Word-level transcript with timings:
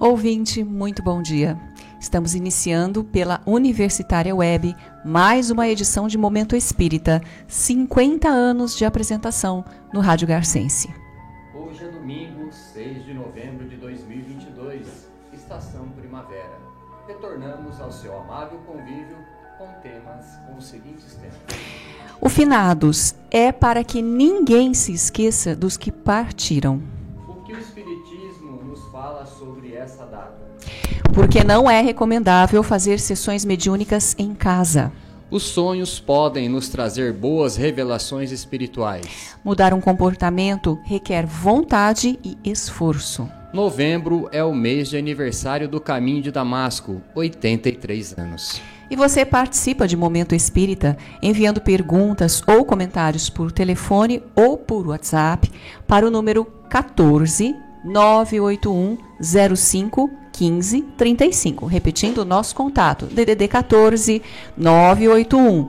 Ouvinte, 0.00 0.62
muito 0.62 1.02
bom 1.02 1.20
dia. 1.20 1.58
Estamos 2.00 2.32
iniciando 2.36 3.02
pela 3.02 3.40
Universitária 3.44 4.34
Web 4.34 4.72
mais 5.04 5.50
uma 5.50 5.66
edição 5.66 6.06
de 6.06 6.16
Momento 6.16 6.54
Espírita, 6.54 7.20
50 7.48 8.28
anos 8.28 8.76
de 8.76 8.84
apresentação 8.84 9.64
no 9.92 9.98
Rádio 9.98 10.28
Garcense. 10.28 10.88
Hoje 11.52 11.84
é 11.84 11.88
domingo, 11.88 12.52
6 12.52 13.06
de 13.06 13.12
novembro 13.12 13.68
de 13.68 13.74
2022, 13.74 14.86
estação 15.32 15.88
primavera. 15.88 16.60
Retornamos 17.08 17.80
ao 17.80 17.90
seu 17.90 18.16
amável 18.20 18.60
convívio 18.60 19.16
com 19.58 19.66
temas, 19.82 20.26
com 20.46 20.58
os 20.58 20.66
seguintes 20.66 21.16
temas. 21.16 21.60
O 22.20 22.28
finados 22.28 23.16
é 23.32 23.50
para 23.50 23.82
que 23.82 24.00
ninguém 24.00 24.74
se 24.74 24.92
esqueça 24.92 25.56
dos 25.56 25.76
que 25.76 25.90
partiram. 25.90 26.97
Porque 31.18 31.42
não 31.42 31.68
é 31.68 31.80
recomendável 31.80 32.62
fazer 32.62 33.00
sessões 33.00 33.44
mediúnicas 33.44 34.14
em 34.20 34.36
casa. 34.36 34.92
Os 35.28 35.42
sonhos 35.42 35.98
podem 35.98 36.48
nos 36.48 36.68
trazer 36.68 37.12
boas 37.12 37.56
revelações 37.56 38.30
espirituais. 38.30 39.36
Mudar 39.44 39.74
um 39.74 39.80
comportamento 39.80 40.78
requer 40.84 41.26
vontade 41.26 42.16
e 42.22 42.38
esforço. 42.44 43.28
Novembro 43.52 44.28
é 44.30 44.44
o 44.44 44.54
mês 44.54 44.90
de 44.90 44.96
aniversário 44.96 45.68
do 45.68 45.80
Caminho 45.80 46.22
de 46.22 46.30
Damasco, 46.30 47.02
83 47.16 48.16
anos. 48.16 48.62
E 48.88 48.94
você 48.94 49.24
participa 49.24 49.88
de 49.88 49.96
Momento 49.96 50.36
Espírita 50.36 50.96
enviando 51.20 51.60
perguntas 51.60 52.44
ou 52.46 52.64
comentários 52.64 53.28
por 53.28 53.50
telefone 53.50 54.22
ou 54.36 54.56
por 54.56 54.86
WhatsApp 54.86 55.50
para 55.84 56.06
o 56.06 56.12
número 56.12 56.44
14 56.70 57.56
981 57.84 58.98
05 59.56 60.27
15 60.38 60.82
35. 60.96 61.66
Repetindo 61.66 62.18
o 62.18 62.24
nosso 62.24 62.54
contato: 62.54 63.06
DDD 63.06 63.48
14 63.48 64.22
981 64.56 65.68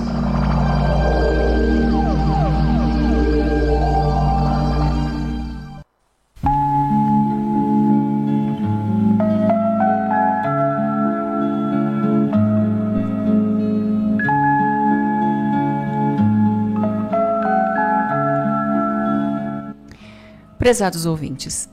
Prezados 20.58 21.06
ouvintes, 21.06 21.68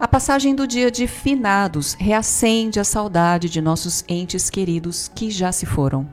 a 0.00 0.06
passagem 0.06 0.54
do 0.54 0.66
dia 0.66 0.90
de 0.90 1.08
finados 1.08 1.94
reacende 1.98 2.78
a 2.78 2.84
saudade 2.84 3.48
de 3.48 3.60
nossos 3.60 4.04
entes 4.08 4.48
queridos 4.48 5.08
que 5.12 5.28
já 5.28 5.50
se 5.50 5.66
foram. 5.66 6.08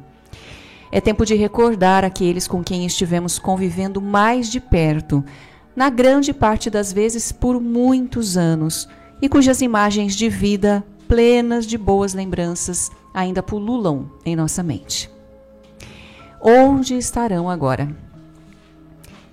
É 0.92 1.00
tempo 1.00 1.26
de 1.26 1.36
recordar 1.36 2.04
aqueles 2.04 2.48
com 2.48 2.64
quem 2.64 2.86
estivemos 2.86 3.38
convivendo 3.38 4.02
mais 4.02 4.50
de 4.50 4.60
perto, 4.60 5.24
na 5.76 5.90
grande 5.90 6.34
parte 6.34 6.70
das 6.70 6.92
vezes 6.92 7.32
por 7.32 7.62
muitos 7.62 8.38
anos, 8.38 8.88
e 9.22 9.30
cujas 9.30 9.62
imagens 9.62 10.16
de 10.16 10.30
vida, 10.30 10.84
plenas 11.08 11.68
de 11.68 11.78
boas 11.78 12.14
lembranças, 12.14 12.90
ainda 13.14 13.44
pululam 13.44 14.10
em 14.26 14.36
nossa 14.36 14.64
mente. 14.64 15.12
Onde 16.42 16.98
estarão 16.98 17.50
agora? 17.50 17.96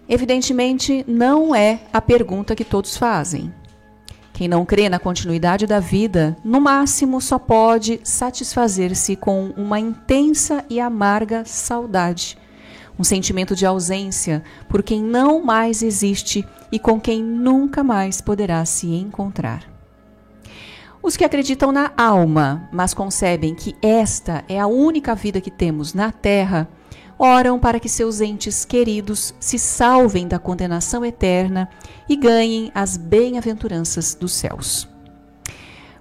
Evidentemente, 0.09 1.05
não 1.09 1.55
é 1.55 1.81
a 1.93 2.03
pergunta 2.03 2.55
que 2.55 2.65
todos 2.65 2.97
fazem. 2.97 3.53
Quem 4.33 4.49
não 4.49 4.65
crê 4.65 4.89
na 4.89 4.99
continuidade 4.99 5.67
da 5.67 5.79
vida, 5.79 6.37
no 6.43 6.61
máximo 6.61 7.21
só 7.21 7.39
pode 7.39 8.01
satisfazer-se 8.03 9.15
com 9.15 9.53
uma 9.57 9.79
intensa 9.79 10.65
e 10.71 10.81
amarga 10.81 11.45
saudade, 11.45 12.39
um 12.99 13.05
sentimento 13.05 13.55
de 13.55 13.67
ausência 13.67 14.43
por 14.69 14.83
quem 14.83 15.03
não 15.03 15.45
mais 15.45 15.83
existe 15.83 16.47
e 16.71 16.79
com 16.79 16.99
quem 16.99 17.23
nunca 17.23 17.85
mais 17.85 18.21
poderá 18.21 18.65
se 18.65 18.87
encontrar. 18.95 19.71
Os 21.03 21.17
que 21.17 21.25
acreditam 21.25 21.73
na 21.73 21.93
alma, 21.97 22.69
mas 22.73 22.95
concebem 22.95 23.55
que 23.55 23.75
esta 23.83 24.45
é 24.49 24.59
a 24.59 24.69
única 24.69 25.15
vida 25.15 25.41
que 25.41 25.51
temos 25.51 25.93
na 25.93 26.13
Terra, 26.13 26.69
oram 27.23 27.57
para 27.57 27.79
que 27.79 27.89
seus 27.89 28.21
entes 28.21 28.65
queridos 28.65 29.33
se 29.39 29.57
salvem 29.57 30.27
da 30.27 30.41
condenação 30.41 31.05
eterna 31.05 31.69
e 32.09 32.17
ganhem 32.17 32.73
as 32.75 32.97
bem-aventuranças 32.97 34.13
dos 34.13 34.33
céus. 34.33 34.89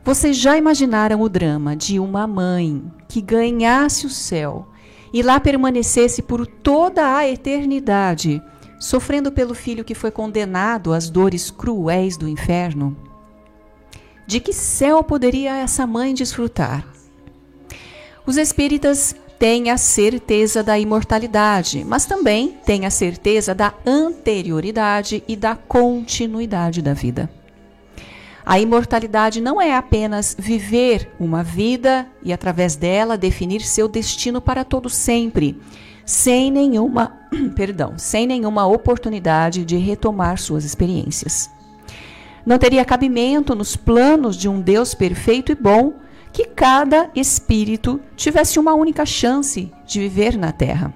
Vocês 0.03 0.35
já 0.35 0.57
imaginaram 0.57 1.21
o 1.21 1.29
drama 1.29 1.75
de 1.75 1.99
uma 1.99 2.25
mãe 2.25 2.83
que 3.07 3.21
ganhasse 3.21 4.07
o 4.07 4.09
céu 4.09 4.67
e 5.13 5.21
lá 5.21 5.39
permanecesse 5.39 6.23
por 6.23 6.47
toda 6.47 7.15
a 7.15 7.29
eternidade, 7.29 8.41
sofrendo 8.79 9.31
pelo 9.31 9.53
filho 9.53 9.85
que 9.85 9.93
foi 9.93 10.09
condenado 10.09 10.91
às 10.91 11.07
dores 11.07 11.51
cruéis 11.51 12.17
do 12.17 12.27
inferno? 12.27 12.97
De 14.25 14.39
que 14.39 14.53
céu 14.53 15.03
poderia 15.03 15.55
essa 15.55 15.85
mãe 15.85 16.15
desfrutar? 16.15 16.83
Os 18.25 18.37
espíritas 18.37 19.15
tem 19.41 19.71
a 19.71 19.77
certeza 19.77 20.61
da 20.61 20.77
imortalidade, 20.77 21.83
mas 21.83 22.05
também 22.05 22.59
tem 22.63 22.85
a 22.85 22.91
certeza 22.91 23.55
da 23.55 23.73
anterioridade 23.83 25.23
e 25.27 25.35
da 25.35 25.55
continuidade 25.55 26.79
da 26.79 26.93
vida. 26.93 27.27
A 28.45 28.59
imortalidade 28.59 29.41
não 29.41 29.59
é 29.59 29.75
apenas 29.75 30.35
viver 30.37 31.09
uma 31.19 31.43
vida 31.43 32.05
e, 32.21 32.31
através 32.31 32.75
dela, 32.75 33.17
definir 33.17 33.61
seu 33.61 33.87
destino 33.87 34.39
para 34.39 34.63
todo 34.63 34.91
sempre, 34.91 35.59
sem 36.05 36.51
nenhuma, 36.51 37.17
perdão, 37.55 37.97
sem 37.97 38.27
nenhuma 38.27 38.67
oportunidade 38.67 39.65
de 39.65 39.75
retomar 39.75 40.37
suas 40.37 40.63
experiências. 40.63 41.49
Não 42.45 42.59
teria 42.59 42.85
cabimento 42.85 43.55
nos 43.55 43.75
planos 43.75 44.37
de 44.37 44.47
um 44.47 44.61
Deus 44.61 44.93
perfeito 44.93 45.51
e 45.51 45.55
bom 45.55 45.93
que 46.31 46.45
cada 46.45 47.09
espírito 47.15 47.99
tivesse 48.15 48.59
uma 48.59 48.73
única 48.73 49.05
chance 49.05 49.71
de 49.85 49.99
viver 49.99 50.37
na 50.37 50.51
Terra. 50.51 50.93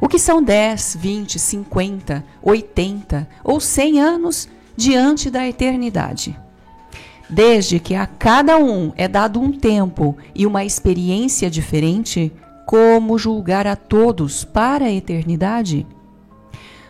O 0.00 0.08
que 0.08 0.18
são 0.18 0.42
10, 0.42 0.96
20, 1.00 1.38
50, 1.38 2.24
80 2.42 3.28
ou 3.42 3.58
100 3.58 4.00
anos 4.00 4.48
diante 4.76 5.30
da 5.30 5.46
eternidade? 5.46 6.38
Desde 7.28 7.78
que 7.78 7.94
a 7.94 8.06
cada 8.06 8.56
um 8.58 8.92
é 8.96 9.08
dado 9.08 9.40
um 9.40 9.52
tempo 9.52 10.16
e 10.34 10.46
uma 10.46 10.64
experiência 10.64 11.50
diferente, 11.50 12.32
como 12.64 13.18
julgar 13.18 13.66
a 13.66 13.76
todos 13.76 14.44
para 14.44 14.86
a 14.86 14.92
eternidade? 14.92 15.86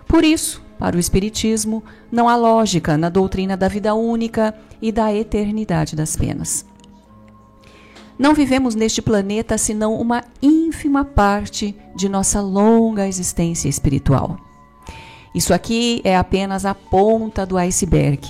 Por 0.06 0.22
isso, 0.22 0.62
para 0.78 0.96
o 0.96 1.00
Espiritismo, 1.00 1.82
não 2.10 2.28
há 2.28 2.36
lógica 2.36 2.96
na 2.96 3.08
doutrina 3.08 3.56
da 3.56 3.68
vida 3.68 3.94
única 3.94 4.54
e 4.80 4.92
da 4.92 5.12
eternidade 5.12 5.96
das 5.96 6.14
penas. 6.16 6.64
Não 8.18 8.34
vivemos 8.34 8.74
neste 8.74 9.00
planeta 9.00 9.56
senão 9.56 9.94
uma 9.94 10.24
ínfima 10.42 11.04
parte 11.04 11.76
de 11.94 12.08
nossa 12.08 12.40
longa 12.40 13.06
existência 13.06 13.68
espiritual. 13.68 14.36
Isso 15.32 15.54
aqui 15.54 16.00
é 16.02 16.16
apenas 16.16 16.66
a 16.66 16.74
ponta 16.74 17.46
do 17.46 17.56
iceberg. 17.56 18.28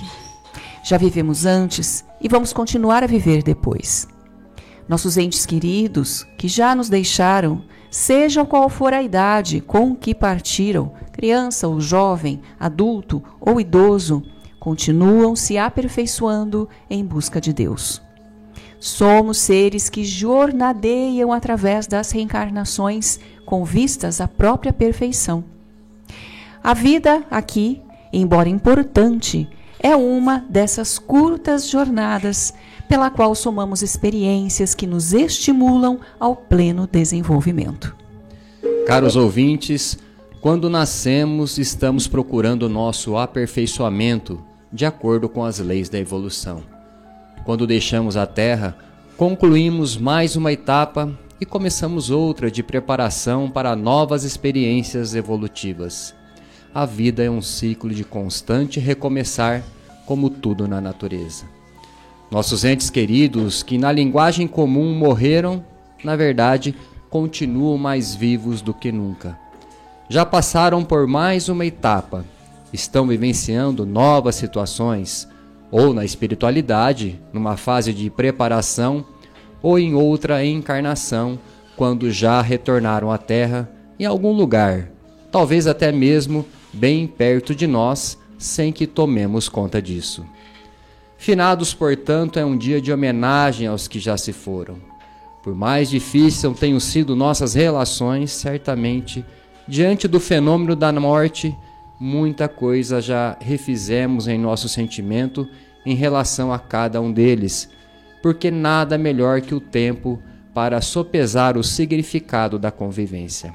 Já 0.83 0.95
vivemos 0.95 1.45
antes 1.45 2.05
e 2.21 2.27
vamos 2.27 2.53
continuar 2.53 3.03
a 3.03 3.07
viver 3.07 3.41
depois. 3.41 4.07
Nossos 4.87 5.17
entes 5.17 5.45
queridos, 5.45 6.23
que 6.37 6.47
já 6.47 6.75
nos 6.75 6.87
deixaram, 6.87 7.63
seja 7.89 8.45
qual 8.45 8.69
for 8.69 8.93
a 8.93 9.01
idade 9.01 9.59
com 9.59 9.95
que 9.95 10.13
partiram, 10.13 10.93
criança 11.11 11.67
ou 11.67 11.81
jovem, 11.81 12.41
adulto 12.59 13.23
ou 13.39 13.59
idoso, 13.59 14.21
continuam 14.59 15.35
se 15.35 15.57
aperfeiçoando 15.57 16.69
em 16.89 17.03
busca 17.03 17.41
de 17.41 17.53
Deus. 17.53 18.01
Somos 18.79 19.37
seres 19.37 19.89
que 19.89 20.05
jornadeiam 20.05 21.33
através 21.33 21.85
das 21.85 22.11
reencarnações 22.11 23.19
com 23.45 23.65
vistas 23.65 24.21
à 24.21 24.27
própria 24.27 24.71
perfeição. 24.71 25.43
A 26.63 26.73
vida 26.73 27.23
aqui, 27.29 27.81
embora 28.13 28.47
importante, 28.47 29.49
é 29.81 29.95
uma 29.95 30.45
dessas 30.49 30.97
curtas 30.97 31.69
jornadas 31.69 32.53
pela 32.87 33.09
qual 33.09 33.35
somamos 33.35 33.81
experiências 33.81 34.73
que 34.73 34.87
nos 34.87 35.13
estimulam 35.13 35.99
ao 36.19 36.35
pleno 36.35 36.87
desenvolvimento. 36.87 37.95
Caros 38.87 39.15
ouvintes, 39.15 39.97
quando 40.41 40.69
nascemos, 40.69 41.57
estamos 41.57 42.07
procurando 42.07 42.63
o 42.63 42.69
nosso 42.69 43.17
aperfeiçoamento 43.17 44.43
de 44.71 44.85
acordo 44.85 45.27
com 45.27 45.43
as 45.43 45.59
leis 45.59 45.89
da 45.89 45.99
evolução. 45.99 46.78
Quando 47.49 47.65
deixamos 47.65 48.15
a 48.15 48.27
Terra, 48.27 48.77
concluímos 49.17 49.97
mais 49.97 50.35
uma 50.35 50.51
etapa 50.51 51.11
e 51.41 51.47
começamos 51.47 52.11
outra 52.11 52.51
de 52.51 52.61
preparação 52.61 53.49
para 53.49 53.75
novas 53.75 54.23
experiências 54.23 55.15
evolutivas. 55.15 56.13
A 56.71 56.85
vida 56.85 57.23
é 57.23 57.27
um 57.27 57.41
ciclo 57.41 57.89
de 57.89 58.03
constante 58.03 58.79
recomeçar, 58.79 59.63
como 60.05 60.29
tudo 60.29 60.67
na 60.67 60.79
natureza. 60.79 61.45
Nossos 62.29 62.63
entes 62.63 62.91
queridos, 62.91 63.63
que 63.63 63.79
na 63.79 63.91
linguagem 63.91 64.47
comum 64.47 64.93
morreram, 64.93 65.65
na 66.03 66.15
verdade, 66.15 66.75
continuam 67.09 67.79
mais 67.79 68.13
vivos 68.13 68.61
do 68.61 68.75
que 68.75 68.91
nunca. 68.91 69.35
Já 70.07 70.23
passaram 70.23 70.85
por 70.85 71.07
mais 71.07 71.49
uma 71.49 71.65
etapa, 71.65 72.23
estão 72.71 73.07
vivenciando 73.07 73.87
novas 73.87 74.35
situações 74.35 75.27
ou 75.71 75.93
na 75.93 76.03
espiritualidade, 76.03 77.19
numa 77.31 77.57
fase 77.57 77.93
de 77.93 78.09
preparação, 78.09 79.05
ou 79.61 79.77
em 79.77 79.93
outra 79.93 80.43
encarnação, 80.45 81.37
quando 81.75 82.11
já 82.11 82.41
retornaram 82.41 83.11
à 83.11 83.17
Terra, 83.17 83.69
em 83.99 84.05
algum 84.05 84.31
lugar, 84.31 84.89
talvez 85.31 85.67
até 85.67 85.91
mesmo 85.91 86.45
bem 86.73 87.07
perto 87.07 87.53
de 87.53 87.67
nós, 87.67 88.17
sem 88.37 88.71
que 88.71 88.87
tomemos 88.87 89.49
conta 89.49 89.81
disso. 89.81 90.25
Finados, 91.17 91.73
portanto, 91.73 92.39
é 92.39 92.45
um 92.45 92.57
dia 92.57 92.79
de 92.79 92.93
homenagem 92.93 93.67
aos 93.67 93.87
que 93.87 93.99
já 93.99 94.17
se 94.17 94.31
foram. 94.31 94.77
Por 95.43 95.53
mais 95.53 95.89
difícil 95.89 96.53
tenham 96.53 96.79
sido 96.79 97.15
nossas 97.15 97.53
relações, 97.53 98.31
certamente, 98.31 99.25
diante 99.67 100.07
do 100.07 100.19
fenômeno 100.19 100.75
da 100.75 100.91
morte, 100.93 101.55
muita 101.99 102.47
coisa 102.47 103.01
já 103.01 103.37
refizemos 103.41 104.27
em 104.27 104.37
nosso 104.37 104.69
sentimento 104.69 105.47
em 105.85 105.95
relação 105.95 106.53
a 106.53 106.57
cada 106.57 107.01
um 107.01 107.11
deles, 107.11 107.69
porque 108.21 108.49
nada 108.49 108.97
melhor 108.97 109.41
que 109.41 109.53
o 109.53 109.59
tempo 109.59 110.21
para 110.53 110.81
sopesar 110.81 111.57
o 111.57 111.63
significado 111.63 112.57
da 112.57 112.71
convivência. 112.71 113.53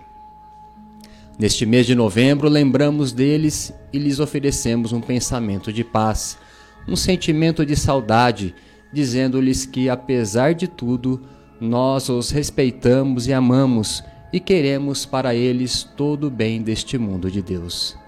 Neste 1.39 1.67
mês 1.67 1.87
de 1.87 1.95
novembro, 1.95 2.49
lembramos 2.49 3.13
deles 3.13 3.73
e 3.93 3.99
lhes 3.99 4.21
oferecemos 4.21 4.93
um 4.93 5.01
pensamento 5.01 5.73
de 5.73 5.83
paz, 5.83 6.39
um 6.87 6.95
sentimento 6.95 7.67
de 7.67 7.75
saudade, 7.75 8.55
dizendo-lhes 8.93 9.67
que, 9.67 9.89
apesar 9.89 10.55
de 10.55 10.69
tudo, 10.69 11.23
nós 11.61 12.09
os 12.09 12.31
respeitamos 12.31 13.27
e 13.27 13.33
amamos 13.33 14.05
e 14.33 14.39
queremos 14.39 15.05
para 15.05 15.35
eles 15.35 15.83
todo 15.97 16.29
o 16.29 16.31
bem 16.31 16.63
deste 16.63 16.97
mundo 16.99 17.31
de 17.31 17.43
Deus. 17.43 18.04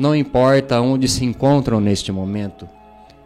Não 0.00 0.16
importa 0.16 0.80
onde 0.80 1.06
se 1.06 1.26
encontram 1.26 1.78
neste 1.78 2.10
momento, 2.10 2.66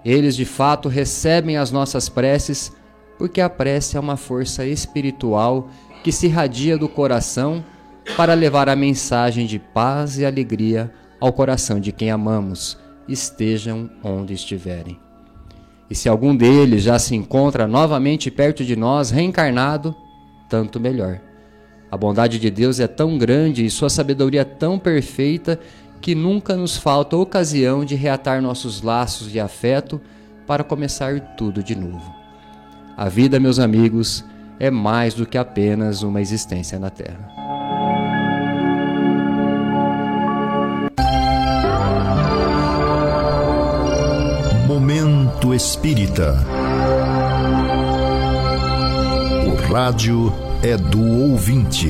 eles 0.05 0.35
de 0.35 0.45
fato 0.45 0.89
recebem 0.89 1.57
as 1.57 1.71
nossas 1.71 2.09
preces, 2.09 2.73
porque 3.17 3.41
a 3.41 3.49
prece 3.49 3.97
é 3.97 4.01
uma 4.01 4.17
força 4.17 4.67
espiritual 4.67 5.69
que 6.03 6.11
se 6.11 6.27
irradia 6.27 6.77
do 6.77 6.89
coração 6.89 7.65
para 8.17 8.35
levar 8.35 8.69
a 8.69 8.75
mensagem 8.75 9.47
de 9.47 9.61
paz 9.61 10.19
e 10.19 10.27
alegria 10.27 10.93
ao 11.21 11.33
coração 11.33 11.79
de 11.79 11.93
quem 11.93 12.11
amamos, 12.11 12.77
estejam 13.07 13.89
onde 14.03 14.35
estiverem. 14.35 14.99
E 15.89 15.95
se 15.95 16.09
algum 16.09 16.35
deles 16.35 16.83
já 16.83 16.99
se 16.99 17.15
encontra 17.15 17.69
novamente 17.69 18.33
perto 18.33 18.65
de 18.65 18.75
nós, 18.75 19.13
reencarnado, 19.13 19.95
tanto 20.51 20.81
melhor. 20.81 21.21
A 21.89 21.97
bondade 21.97 22.41
de 22.41 22.51
Deus 22.51 22.81
é 22.81 22.89
tão 22.89 23.17
grande 23.17 23.65
e 23.65 23.71
sua 23.71 23.89
sabedoria 23.89 24.45
tão 24.45 24.77
perfeita 24.77 25.61
que 26.01 26.15
nunca 26.15 26.57
nos 26.57 26.77
falta 26.77 27.17
ocasião 27.17 27.85
de 27.85 27.95
reatar 27.95 28.43
nossos 28.43 28.83
laços 28.83 29.31
de 29.31 29.41
afeto 29.41 30.01
para 30.47 30.63
começar 30.63 31.19
tudo 31.37 31.63
de 31.63 31.75
novo. 31.75 32.15
A 32.97 33.09
vida, 33.09 33.41
meus 33.41 33.59
amigos, 33.59 34.25
é 34.59 34.71
mais 34.71 35.15
do 35.15 35.27
que 35.27 35.37
apenas 35.37 36.03
uma 36.03 36.21
existência 36.21 36.79
na 36.79 36.91
Terra. 36.91 37.29
Momento 44.67 45.55
Espírita. 45.55 46.35
O 49.47 49.73
rádio 49.73 50.33
é 50.63 50.77
do 50.77 51.31
ouvinte. 51.31 51.89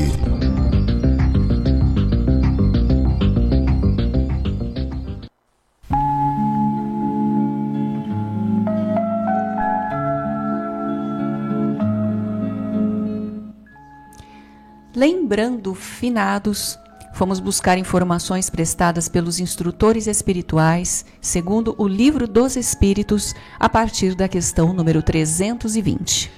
Lembrando 14.94 15.74
finados, 15.74 16.78
fomos 17.14 17.40
buscar 17.40 17.76
informações 17.76 18.48
prestadas 18.48 19.08
pelos 19.08 19.40
instrutores 19.40 20.06
espirituais, 20.06 21.04
segundo 21.20 21.74
o 21.76 21.88
Livro 21.88 22.28
dos 22.28 22.54
Espíritos, 22.54 23.34
a 23.58 23.68
partir 23.68 24.14
da 24.14 24.28
questão 24.28 24.72
número 24.72 25.02
320. 25.02 26.30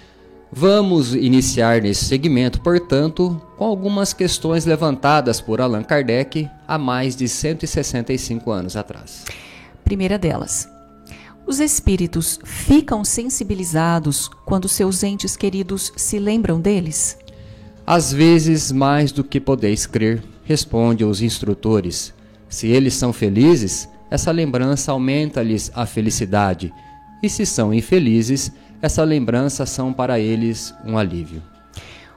Vamos 0.51 1.15
iniciar 1.15 1.83
nesse 1.83 2.07
segmento, 2.07 2.63
portanto, 2.63 3.43
com 3.59 3.65
algumas 3.65 4.15
questões 4.15 4.65
levantadas 4.65 5.39
por 5.39 5.61
Allan 5.61 5.83
Kardec 5.83 6.49
há 6.67 6.79
mais 6.79 7.15
de 7.15 7.29
165 7.29 8.51
anos 8.51 8.75
atrás. 8.75 9.27
Primeira 9.85 10.19
delas. 10.19 10.67
Os 11.47 11.61
espíritos 11.61 12.41
ficam 12.43 13.05
sensibilizados 13.05 14.31
quando 14.47 14.67
seus 14.67 15.03
entes 15.03 15.37
queridos 15.37 15.93
se 15.95 16.19
lembram 16.19 16.59
deles? 16.59 17.19
Às 17.87 18.13
vezes 18.13 18.73
mais 18.73 19.13
do 19.13 19.23
que 19.23 19.39
podeis 19.39 19.87
crer, 19.87 20.21
responde 20.43 21.05
os 21.05 21.23
instrutores. 21.23 22.13
Se 22.49 22.67
eles 22.67 22.95
são 22.95 23.13
felizes, 23.13 23.89
essa 24.11 24.33
lembrança 24.33 24.91
aumenta-lhes 24.91 25.71
a 25.73 25.87
felicidade, 25.87 26.75
e 27.23 27.31
se 27.31 27.47
são 27.47 27.73
infelizes, 27.73 28.51
essa 28.83 29.05
lembrança 29.05 29.65
são 29.65 29.93
para 29.93 30.19
eles 30.19 30.75
um 30.85 30.99
alívio. 30.99 31.41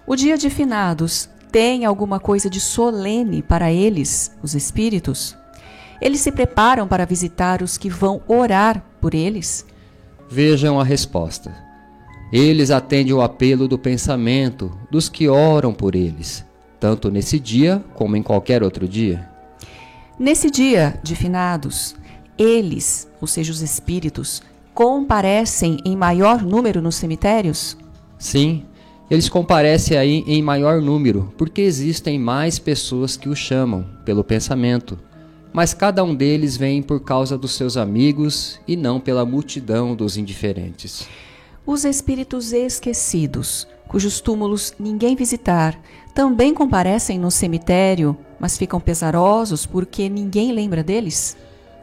O 0.08 0.16
dia 0.16 0.40
de 0.40 0.50
finados 0.50 1.30
tem 1.52 1.86
alguma 1.86 2.20
coisa 2.20 2.50
de 2.50 2.60
solene 2.60 3.44
para 3.44 3.72
eles, 3.72 4.32
os 4.42 4.56
espíritos? 4.56 5.38
Eles 6.02 6.22
se 6.22 6.32
preparam 6.32 6.88
para 6.88 7.06
visitar 7.06 7.62
os 7.62 7.78
que 7.78 7.90
vão 7.90 8.24
orar 8.28 8.84
por 9.00 9.14
eles? 9.14 9.66
Vejam 10.30 10.80
a 10.80 10.84
resposta. 10.84 11.69
Eles 12.32 12.70
atendem 12.70 13.14
o 13.14 13.22
apelo 13.22 13.68
do 13.68 13.78
pensamento 13.78 14.72
dos 14.92 15.10
que 15.10 15.28
oram 15.28 15.74
por 15.74 15.96
eles, 15.96 16.46
tanto 16.80 17.10
nesse 17.10 17.40
dia 17.40 17.84
como 17.96 18.16
em 18.16 18.22
qualquer 18.22 18.62
outro 18.62 18.88
dia. 18.88 19.28
Nesse 20.20 20.52
dia 20.52 21.00
de 21.02 21.16
finados, 21.16 21.96
eles, 22.38 23.10
ou 23.20 23.28
seja, 23.28 23.52
os 23.52 23.62
espíritos, 23.62 24.44
comparecem 24.74 25.78
em 25.84 25.96
maior 25.96 26.44
número 26.44 26.82
nos 26.82 26.96
cemitérios? 26.96 27.76
Sim, 28.18 28.64
eles 29.10 29.28
comparecem 29.28 29.98
aí 29.98 30.24
em 30.28 30.42
maior 30.42 30.82
número, 30.82 31.34
porque 31.36 31.62
existem 31.62 32.20
mais 32.20 32.60
pessoas 32.60 33.18
que 33.18 33.28
o 33.28 33.36
chamam 33.36 33.86
pelo 34.06 34.24
pensamento. 34.24 35.00
Mas 35.52 35.74
cada 35.74 36.04
um 36.04 36.14
deles 36.14 36.56
vem 36.56 36.84
por 36.84 37.00
causa 37.00 37.36
dos 37.36 37.54
seus 37.54 37.76
amigos 37.76 38.60
e 38.68 38.76
não 38.76 39.00
pela 39.00 39.26
multidão 39.26 39.96
dos 39.96 40.16
indiferentes. 40.16 41.08
Os 41.72 41.86
espíritos 41.86 42.52
esquecidos, 42.52 43.68
cujos 43.88 44.20
túmulos 44.20 44.74
ninguém 44.80 45.16
visitar, 45.16 45.80
também 46.16 46.52
comparecem 46.52 47.20
no 47.20 47.30
cemitério, 47.30 48.18
mas 48.40 48.58
ficam 48.58 48.80
pesarosos 48.80 49.68
porque 49.68 50.10
ninguém 50.10 50.52
lembra 50.52 50.84
deles? 50.84 51.38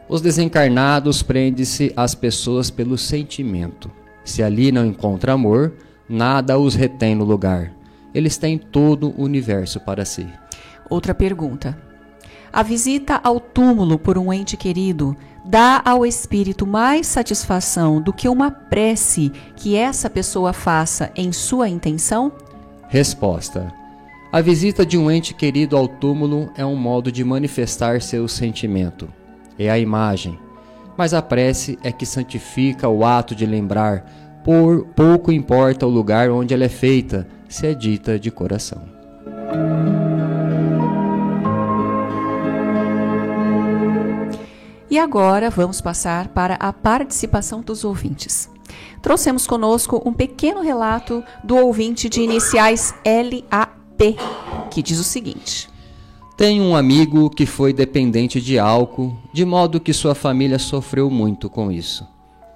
Os 0.09 0.19
desencarnados 0.19 1.23
prendem-se 1.23 1.93
às 1.95 2.13
pessoas 2.13 2.69
pelo 2.69 2.97
sentimento. 2.97 3.89
Se 4.25 4.43
ali 4.43 4.73
não 4.73 4.85
encontra 4.85 5.31
amor, 5.31 5.71
nada 6.09 6.59
os 6.59 6.75
retém 6.75 7.15
no 7.15 7.23
lugar. 7.23 7.71
Eles 8.13 8.35
têm 8.35 8.57
todo 8.57 9.13
o 9.17 9.23
universo 9.23 9.79
para 9.79 10.03
si. 10.03 10.27
Outra 10.89 11.15
pergunta. 11.15 11.81
A 12.51 12.61
visita 12.61 13.21
ao 13.23 13.39
túmulo 13.39 13.97
por 13.97 14.17
um 14.17 14.33
ente 14.33 14.57
querido 14.57 15.15
dá 15.47 15.81
ao 15.85 16.05
espírito 16.05 16.67
mais 16.67 17.07
satisfação 17.07 18.01
do 18.01 18.11
que 18.11 18.27
uma 18.27 18.51
prece 18.51 19.31
que 19.55 19.75
essa 19.75 20.09
pessoa 20.09 20.51
faça 20.51 21.09
em 21.15 21.31
sua 21.31 21.69
intenção? 21.69 22.31
Resposta: 22.89 23.73
A 24.31 24.41
visita 24.41 24.85
de 24.85 24.97
um 24.97 25.09
ente 25.09 25.33
querido 25.33 25.77
ao 25.77 25.87
túmulo 25.87 26.49
é 26.55 26.65
um 26.65 26.75
modo 26.75 27.11
de 27.11 27.23
manifestar 27.23 28.01
seu 28.01 28.27
sentimento. 28.27 29.07
É 29.57 29.69
a 29.69 29.79
imagem. 29.79 30.37
Mas 30.97 31.13
a 31.13 31.21
prece 31.21 31.77
é 31.83 31.91
que 31.91 32.05
santifica 32.05 32.89
o 32.89 33.05
ato 33.05 33.35
de 33.35 33.45
lembrar, 33.45 34.05
por 34.43 34.85
pouco 34.95 35.31
importa 35.31 35.85
o 35.85 35.89
lugar 35.89 36.29
onde 36.29 36.53
ela 36.53 36.65
é 36.65 36.69
feita, 36.69 37.27
se 37.47 37.67
é 37.67 37.73
dita 37.73 38.19
de 38.19 38.31
coração. 38.31 38.81
E 44.97 44.99
agora 44.99 45.51
vamos 45.51 45.79
passar 45.79 46.29
para 46.29 46.55
a 46.55 46.73
participação 46.73 47.61
dos 47.61 47.83
ouvintes. 47.83 48.49
Trouxemos 48.99 49.45
conosco 49.45 50.01
um 50.03 50.11
pequeno 50.11 50.59
relato 50.59 51.23
do 51.43 51.55
ouvinte 51.55 52.09
de 52.09 52.19
iniciais 52.19 52.95
LAP, 53.05 54.17
que 54.71 54.81
diz 54.81 54.97
o 54.97 55.03
seguinte: 55.03 55.69
Tenho 56.35 56.63
um 56.63 56.75
amigo 56.75 57.29
que 57.29 57.45
foi 57.45 57.73
dependente 57.73 58.41
de 58.41 58.57
álcool, 58.57 59.15
de 59.31 59.45
modo 59.45 59.79
que 59.79 59.93
sua 59.93 60.15
família 60.15 60.57
sofreu 60.57 61.11
muito 61.11 61.47
com 61.47 61.71
isso. 61.71 62.03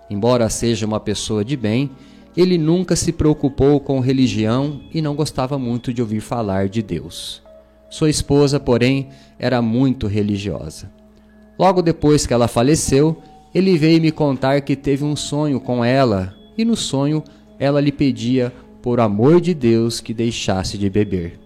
Embora 0.09 0.49
seja 0.49 0.87
uma 0.87 0.99
pessoa 0.99 1.45
de 1.45 1.55
bem, 1.55 1.91
ele 2.35 2.57
nunca 2.57 2.95
se 2.95 3.11
preocupou 3.11 3.79
com 3.79 3.99
religião 3.99 4.81
e 4.91 4.99
não 4.99 5.13
gostava 5.13 5.59
muito 5.59 5.93
de 5.93 6.01
ouvir 6.01 6.21
falar 6.21 6.69
de 6.69 6.81
Deus. 6.81 7.43
Sua 7.87 8.09
esposa, 8.09 8.59
porém, 8.59 9.09
era 9.37 9.61
muito 9.61 10.07
religiosa. 10.07 11.00
Logo 11.57 11.81
depois 11.81 12.25
que 12.25 12.33
ela 12.33 12.47
faleceu, 12.47 13.21
ele 13.53 13.77
veio 13.77 14.01
me 14.01 14.11
contar 14.11 14.61
que 14.61 14.75
teve 14.75 15.03
um 15.03 15.15
sonho 15.15 15.59
com 15.59 15.83
ela 15.83 16.35
e 16.57 16.65
no 16.65 16.75
sonho 16.75 17.23
ela 17.59 17.79
lhe 17.79 17.91
pedia, 17.91 18.51
por 18.81 18.99
amor 18.99 19.39
de 19.39 19.53
Deus, 19.53 19.99
que 19.99 20.13
deixasse 20.13 20.77
de 20.77 20.89
beber. 20.89 21.39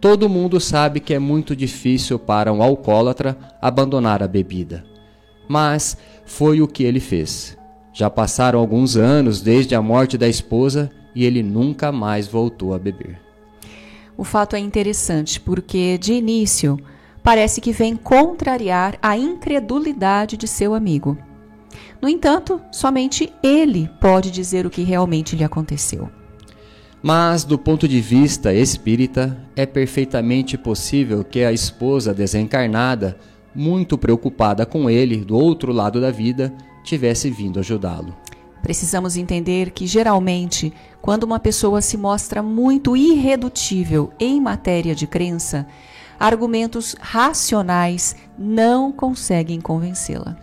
Todo 0.00 0.28
mundo 0.28 0.58
sabe 0.60 1.00
que 1.00 1.14
é 1.14 1.18
muito 1.18 1.54
difícil 1.54 2.18
para 2.18 2.52
um 2.52 2.62
alcoólatra 2.62 3.36
abandonar 3.60 4.22
a 4.22 4.28
bebida. 4.28 4.84
Mas 5.48 5.96
foi 6.24 6.60
o 6.60 6.68
que 6.68 6.82
ele 6.84 7.00
fez. 7.00 7.56
Já 7.92 8.08
passaram 8.08 8.58
alguns 8.58 8.96
anos 8.96 9.40
desde 9.40 9.74
a 9.74 9.82
morte 9.82 10.18
da 10.18 10.28
esposa 10.28 10.90
e 11.14 11.24
ele 11.24 11.42
nunca 11.42 11.90
mais 11.90 12.28
voltou 12.28 12.74
a 12.74 12.78
beber. 12.78 13.20
O 14.16 14.24
fato 14.24 14.56
é 14.56 14.58
interessante 14.58 15.40
porque, 15.40 15.98
de 15.98 16.12
início, 16.12 16.78
parece 17.28 17.60
que 17.60 17.72
vem 17.72 17.94
contrariar 17.94 18.96
a 19.02 19.14
incredulidade 19.14 20.34
de 20.34 20.48
seu 20.48 20.72
amigo. 20.72 21.14
No 22.00 22.08
entanto, 22.08 22.58
somente 22.72 23.30
ele 23.42 23.90
pode 24.00 24.30
dizer 24.30 24.64
o 24.64 24.70
que 24.70 24.82
realmente 24.82 25.36
lhe 25.36 25.44
aconteceu. 25.44 26.08
Mas, 27.02 27.44
do 27.44 27.58
ponto 27.58 27.86
de 27.86 28.00
vista 28.00 28.54
espírita, 28.54 29.38
é 29.54 29.66
perfeitamente 29.66 30.56
possível 30.56 31.22
que 31.22 31.44
a 31.44 31.52
esposa 31.52 32.14
desencarnada, 32.14 33.18
muito 33.54 33.98
preocupada 33.98 34.64
com 34.64 34.88
ele 34.88 35.18
do 35.18 35.36
outro 35.36 35.70
lado 35.70 36.00
da 36.00 36.10
vida, 36.10 36.50
tivesse 36.82 37.28
vindo 37.28 37.60
ajudá-lo. 37.60 38.16
Precisamos 38.62 39.18
entender 39.18 39.72
que, 39.72 39.86
geralmente, 39.86 40.72
quando 41.02 41.24
uma 41.24 41.38
pessoa 41.38 41.82
se 41.82 41.98
mostra 41.98 42.42
muito 42.42 42.96
irredutível 42.96 44.10
em 44.18 44.40
matéria 44.40 44.94
de 44.94 45.06
crença, 45.06 45.66
argumentos 46.18 46.96
racionais 47.00 48.16
não 48.38 48.90
conseguem 48.90 49.60
convencê-la. 49.60 50.36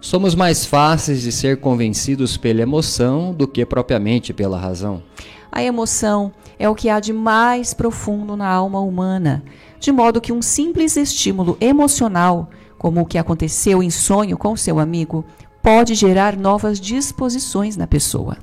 Somos 0.00 0.34
mais 0.34 0.64
fáceis 0.64 1.22
de 1.22 1.32
ser 1.32 1.58
convencidos 1.58 2.36
pela 2.36 2.62
emoção 2.62 3.32
do 3.32 3.48
que 3.48 3.64
propriamente 3.66 4.32
pela 4.32 4.58
razão. 4.58 5.02
A 5.50 5.62
emoção 5.62 6.32
é 6.58 6.68
o 6.68 6.74
que 6.74 6.88
há 6.88 7.00
de 7.00 7.12
mais 7.12 7.74
profundo 7.74 8.36
na 8.36 8.46
alma 8.46 8.80
humana, 8.80 9.42
de 9.80 9.90
modo 9.90 10.20
que 10.20 10.32
um 10.32 10.42
simples 10.42 10.96
estímulo 10.96 11.56
emocional, 11.60 12.50
como 12.78 13.00
o 13.00 13.06
que 13.06 13.18
aconteceu 13.18 13.82
em 13.82 13.90
sonho 13.90 14.36
com 14.36 14.56
seu 14.56 14.78
amigo, 14.78 15.24
pode 15.62 15.94
gerar 15.94 16.36
novas 16.36 16.78
disposições 16.78 17.76
na 17.76 17.86
pessoa. 17.86 18.36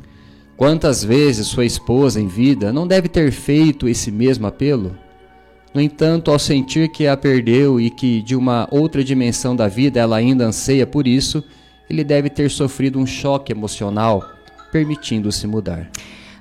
Quantas 0.58 1.04
vezes 1.04 1.48
sua 1.48 1.66
esposa 1.66 2.20
em 2.20 2.28
vida 2.28 2.74
não 2.74 2.86
deve 2.86 3.08
ter 3.08 3.32
feito 3.32 3.88
esse 3.88 4.12
mesmo 4.12 4.46
apelo? 4.46 4.96
No 5.74 5.82
entanto, 5.82 6.30
ao 6.30 6.38
sentir 6.38 6.90
que 6.90 7.08
a 7.08 7.18
perdeu 7.18 7.80
e 7.82 7.90
que 7.90 8.22
de 8.22 8.36
uma 8.36 8.68
outra 8.70 9.04
dimensão 9.04 9.56
da 9.56 9.68
vida 9.68 10.00
ela 10.00 10.18
ainda 10.18 10.46
anseia 10.46 10.86
por 10.86 11.08
isso, 11.08 11.44
ele 11.90 12.04
deve 12.04 12.30
ter 12.30 12.50
sofrido 12.52 13.00
um 13.00 13.06
choque 13.06 13.52
emocional, 13.52 14.24
permitindo-se 14.72 15.48
mudar. 15.48 15.90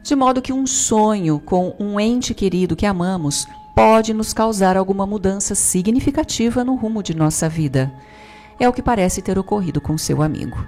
De 0.03 0.15
modo 0.15 0.43
que 0.43 0.53
um 0.53 0.67
sonho 0.67 1.41
com 1.41 1.75
um 1.79 1.99
ente 1.99 2.35
querido 2.35 2.77
que 2.77 2.85
amamos 2.85 3.47
pode 3.75 4.13
nos 4.13 4.35
causar 4.35 4.77
alguma 4.77 5.07
mudança 5.07 5.55
significativa 5.55 6.63
no 6.63 6.75
rumo 6.75 7.03
de 7.03 7.15
nossa 7.17 7.49
vida. 7.49 7.91
É 8.61 8.69
o 8.69 8.73
que 8.73 8.83
parece 8.83 9.23
ter 9.23 9.39
ocorrido 9.39 9.81
com 9.81 9.97
seu 9.97 10.21
amigo. 10.21 10.59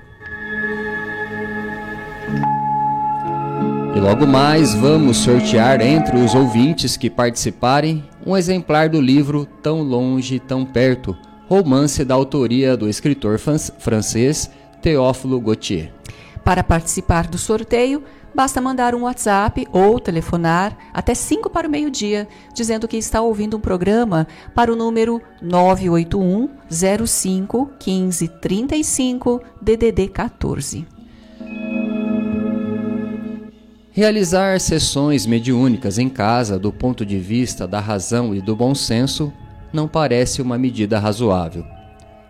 E 3.95 4.01
logo 4.01 4.27
mais 4.27 4.75
vamos 4.75 5.19
sortear 5.19 5.81
entre 5.81 6.17
os 6.17 6.35
ouvintes 6.35 6.97
que 6.97 7.09
participarem 7.09 8.03
um 8.27 8.37
exemplar 8.37 8.89
do 8.89 9.01
livro 9.01 9.47
Tão 9.63 9.83
Longe, 9.83 10.41
Tão 10.41 10.67
Perto, 10.67 11.17
romance 11.49 12.05
da 12.05 12.13
autoria 12.13 12.77
do 12.77 12.89
escritor 12.89 13.39
francês 13.39 14.51
Théophile 14.83 15.39
Gautier. 15.39 15.93
Para 16.45 16.65
participar 16.65 17.29
do 17.29 17.39
sorteio, 17.39 18.03
basta 18.35 18.61
mandar 18.61 18.97
um 18.97 19.03
WhatsApp 19.03 19.65
ou 19.73 20.01
telefonar 20.01 20.77
até 20.93 21.15
5 21.15 21.49
para 21.49 21.69
o 21.69 21.71
meio-dia, 21.71 22.27
dizendo 22.53 22.89
que 22.89 22.97
está 22.97 23.21
ouvindo 23.23 23.57
um 23.57 23.61
programa 23.61 24.27
para 24.57 24.73
o 24.73 24.77
número 24.77 25.23
981 25.41 26.49
05 27.07 27.71
15 27.79 28.29
35 28.29 29.41
DDD 29.63 30.09
14. 30.09 30.94
Realizar 33.97 34.59
sessões 34.59 35.25
mediúnicas 35.25 35.99
em 35.99 36.09
casa, 36.09 36.59
do 36.59 36.73
ponto 36.73 37.07
de 37.07 37.17
vista 37.17 37.65
da 37.65 37.79
razão 37.79 38.35
e 38.35 38.41
do 38.41 38.57
bom 38.57 38.75
senso, 38.75 39.33
não 39.73 39.87
parece 39.87 40.43
uma 40.43 40.59
medida 40.59 40.99
razoável. 40.99 41.65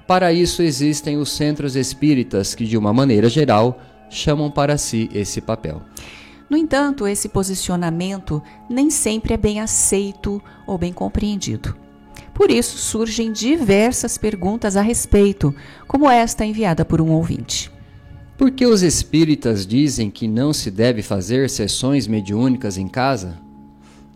Para 0.06 0.30
isso 0.30 0.60
existem 0.60 1.16
os 1.16 1.32
centros 1.32 1.74
espíritas 1.74 2.54
que, 2.54 2.66
de 2.66 2.76
uma 2.76 2.92
maneira 2.92 3.30
geral, 3.30 3.80
chamam 4.10 4.50
para 4.50 4.76
si 4.76 5.08
esse 5.14 5.40
papel. 5.40 5.80
No 6.50 6.56
entanto, 6.58 7.08
esse 7.08 7.30
posicionamento 7.30 8.42
nem 8.68 8.90
sempre 8.90 9.32
é 9.32 9.38
bem 9.38 9.58
aceito 9.58 10.42
ou 10.66 10.76
bem 10.76 10.92
compreendido. 10.92 11.74
Por 12.34 12.50
isso 12.50 12.76
surgem 12.76 13.32
diversas 13.32 14.18
perguntas 14.18 14.76
a 14.76 14.82
respeito, 14.82 15.54
como 15.88 16.10
esta 16.10 16.44
enviada 16.44 16.84
por 16.84 17.00
um 17.00 17.10
ouvinte. 17.10 17.72
Por 18.36 18.50
que 18.50 18.66
os 18.66 18.82
espíritas 18.82 19.64
dizem 19.64 20.10
que 20.10 20.26
não 20.26 20.52
se 20.52 20.68
deve 20.68 21.02
fazer 21.02 21.48
sessões 21.48 22.08
mediúnicas 22.08 22.76
em 22.76 22.88
casa? 22.88 23.38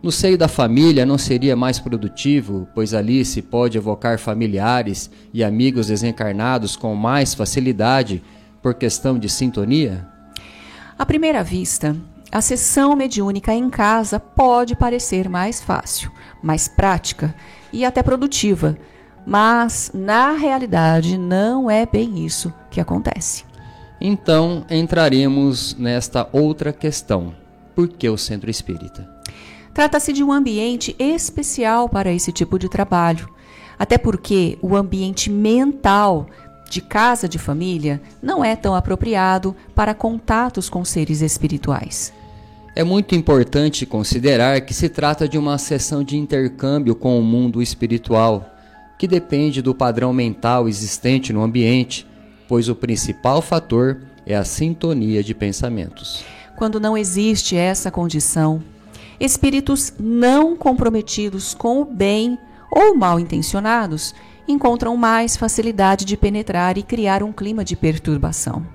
No 0.02 0.10
seio 0.10 0.37
da 0.37 0.48
família 0.48 1.06
não 1.06 1.16
seria 1.16 1.54
mais 1.54 1.78
produtivo, 1.78 2.66
pois 2.75 2.94
ali 2.94 3.25
se 3.25 3.40
pode 3.40 3.78
evocar 3.78 4.18
familiares 4.18 5.08
e 5.32 5.44
amigos 5.44 5.87
desencarnados 5.87 6.75
com 6.75 6.96
mais 6.96 7.32
facilidade 7.32 8.20
por 8.60 8.75
questão 8.75 9.16
de 9.16 9.28
sintonia? 9.28 10.04
À 10.98 11.06
primeira 11.06 11.44
vista, 11.44 11.96
a 12.30 12.40
sessão 12.40 12.96
mediúnica 12.96 13.54
em 13.54 13.70
casa 13.70 14.18
pode 14.18 14.75
parecer 14.75 15.28
mais 15.28 15.62
fácil, 15.62 16.10
mais 16.42 16.66
prática 16.66 17.32
e 17.72 17.84
até 17.84 18.02
produtiva, 18.02 18.76
mas 19.25 19.92
na 19.94 20.32
realidade 20.32 21.16
não 21.16 21.70
é 21.70 21.87
bem 21.87 22.25
isso 22.26 22.52
que 22.68 22.80
acontece. 22.80 23.48
Então 24.00 24.64
entraremos 24.71 25.75
nesta 25.78 26.28
outra 26.33 26.73
questão: 26.73 27.35
por 27.75 27.88
que 27.88 28.09
o 28.09 28.17
centro 28.17 28.50
espírita? 28.50 29.09
Trata-se 29.75 30.12
de 30.12 30.25
um 30.25 30.33
ambiente 30.33 30.97
especial 30.99 31.88
para 31.88 32.12
esse 32.12 32.33
tipo 32.33 32.59
de 32.59 32.69
trabalho, 32.69 33.28
até 33.78 33.97
porque 33.97 34.59
o 34.61 34.75
ambiente 34.75 35.31
mental 35.31 36.26
de 36.69 36.81
casa 36.81 37.28
de 37.28 37.38
família 37.38 38.00
não 38.23 38.45
é 38.45 38.57
tão 38.57 38.75
apropriado 38.75 39.55
para 39.75 39.95
contatos 39.95 40.69
com 40.69 40.85
seres 40.85 41.21
espirituais. 41.21 42.12
É 42.75 42.85
muito 42.85 43.14
importante 43.14 43.87
considerar 43.87 44.61
que 44.61 44.75
se 44.75 44.88
trata 44.88 45.28
de 45.28 45.38
uma 45.38 45.59
sessão 45.59 46.05
de 46.05 46.17
intercâmbio 46.17 46.95
com 46.95 47.19
o 47.19 47.23
mundo 47.23 47.62
espiritual, 47.62 48.55
que 48.99 49.09
depende 49.09 49.62
do 49.62 49.75
padrão 49.75 50.12
mental 50.12 50.69
existente 50.69 51.33
no 51.33 51.43
ambiente, 51.43 52.07
pois 52.49 52.69
o 52.69 52.75
principal 52.75 53.43
fator 53.43 53.99
é 54.26 54.35
a 54.35 54.45
sintonia 54.45 55.23
de 55.23 55.35
pensamentos. 55.35 56.25
Quando 56.57 56.81
não 56.81 56.97
existe 56.97 57.55
essa 57.55 57.90
condição, 57.90 58.61
espíritos 59.21 59.93
não 60.00 60.57
comprometidos 60.57 61.55
com 61.55 61.83
o 61.83 61.85
bem 61.85 62.38
ou 62.71 62.97
mal 62.97 63.21
intencionados 63.21 64.14
encontram 64.49 64.97
mais 64.97 65.37
facilidade 65.37 66.05
de 66.05 66.17
penetrar 66.17 66.78
e 66.78 66.83
criar 66.83 67.23
um 67.23 67.33
clima 67.33 67.64
de 67.64 67.76
perturbação. 67.76 68.67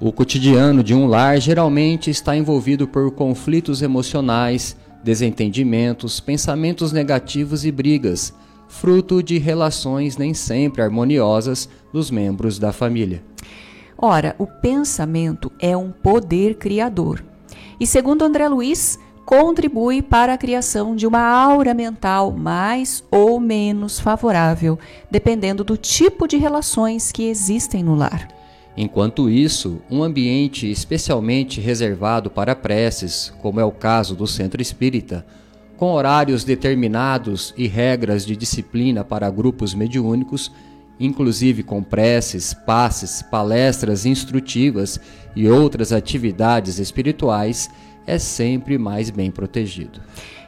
O 0.00 0.10
cotidiano 0.10 0.82
de 0.82 0.94
um 0.94 1.06
lar 1.06 1.38
geralmente 1.40 2.10
está 2.10 2.36
envolvido 2.36 2.88
por 2.88 3.12
conflitos 3.12 3.82
emocionais, 3.82 4.76
desentendimentos, 5.04 6.18
pensamentos 6.18 6.90
negativos 6.90 7.64
e 7.64 7.70
brigas, 7.70 8.34
fruto 8.72 9.22
de 9.22 9.36
relações 9.38 10.16
nem 10.16 10.32
sempre 10.32 10.80
harmoniosas 10.80 11.68
dos 11.92 12.10
membros 12.10 12.58
da 12.58 12.72
família. 12.72 13.22
Ora, 13.96 14.34
o 14.38 14.46
pensamento 14.46 15.52
é 15.60 15.76
um 15.76 15.92
poder 15.92 16.54
criador. 16.54 17.22
E 17.78 17.86
segundo 17.86 18.22
André 18.24 18.48
Luiz, 18.48 18.98
contribui 19.26 20.00
para 20.00 20.32
a 20.32 20.38
criação 20.38 20.96
de 20.96 21.06
uma 21.06 21.20
aura 21.20 21.74
mental 21.74 22.32
mais 22.32 23.04
ou 23.10 23.38
menos 23.38 24.00
favorável, 24.00 24.78
dependendo 25.10 25.62
do 25.62 25.76
tipo 25.76 26.26
de 26.26 26.38
relações 26.38 27.12
que 27.12 27.28
existem 27.28 27.84
no 27.84 27.94
lar. 27.94 28.26
Enquanto 28.74 29.28
isso, 29.28 29.82
um 29.90 30.02
ambiente 30.02 30.68
especialmente 30.68 31.60
reservado 31.60 32.30
para 32.30 32.56
preces, 32.56 33.32
como 33.42 33.60
é 33.60 33.64
o 33.64 33.70
caso 33.70 34.16
do 34.16 34.26
centro 34.26 34.62
espírita, 34.62 35.24
com 35.82 35.94
horários 35.94 36.44
determinados 36.44 37.52
e 37.56 37.66
regras 37.66 38.24
de 38.24 38.36
disciplina 38.36 39.02
para 39.02 39.28
grupos 39.28 39.74
mediúnicos, 39.74 40.52
inclusive 41.00 41.64
com 41.64 41.82
preces, 41.82 42.54
passes, 42.54 43.20
palestras 43.20 44.06
instrutivas 44.06 45.00
e 45.34 45.48
outras 45.48 45.92
atividades 45.92 46.78
espirituais, 46.78 47.68
é 48.06 48.16
sempre 48.16 48.78
mais 48.78 49.10
bem 49.10 49.28
protegido. 49.32 50.00